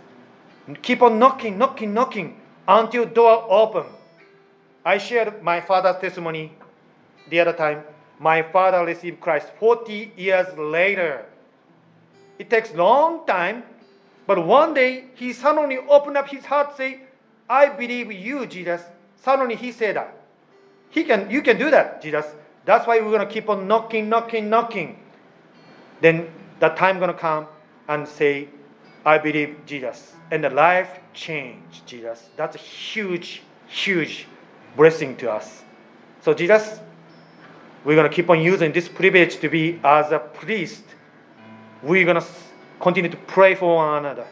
[0.82, 3.86] keep on knocking, knocking, knocking until door open.
[4.84, 6.52] I shared my father's testimony
[7.28, 7.82] the other time.
[8.20, 11.26] My father received Christ 40 years later.
[12.38, 13.64] It takes long time,
[14.26, 17.00] but one day he suddenly opened up his heart, say,
[17.48, 18.82] "I believe you, Jesus."
[19.16, 20.16] Suddenly he said that.
[20.90, 22.26] He can, you can do that, Jesus.
[22.64, 24.98] That's why we're gonna keep on knocking, knocking, knocking.
[26.00, 26.28] Then
[26.60, 27.46] the time gonna come
[27.88, 28.48] and say,
[29.04, 32.30] "I believe Jesus," and the life change, Jesus.
[32.36, 34.26] That's a huge, huge
[34.76, 35.64] blessing to us.
[36.20, 36.80] So Jesus,
[37.84, 40.84] we're gonna keep on using this privilege to be as a priest
[41.84, 42.26] we're going to
[42.84, 44.26] continue to pray for one another,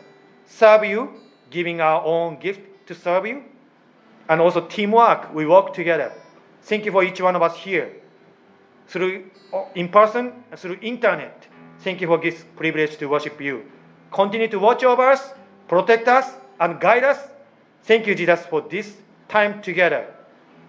[0.45, 1.09] serve you,
[1.49, 3.43] giving our own gift to serve you,
[4.29, 5.35] and also teamwork.
[5.35, 6.13] We work together.
[6.61, 7.91] Thank you for each one of us here,
[8.89, 11.47] through uh, in person and through internet.
[11.79, 13.65] Thank you for this privilege to worship you.
[14.13, 15.33] Continue to watch over us,
[15.67, 16.27] protect us,
[16.61, 17.19] and guide us.
[17.85, 18.97] Thank you, Jesus, for this
[19.29, 20.13] time together.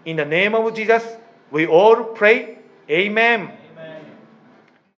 [0.05, 1.03] In the name of Jesus,
[1.51, 2.59] we all pray.
[2.89, 3.51] Amen.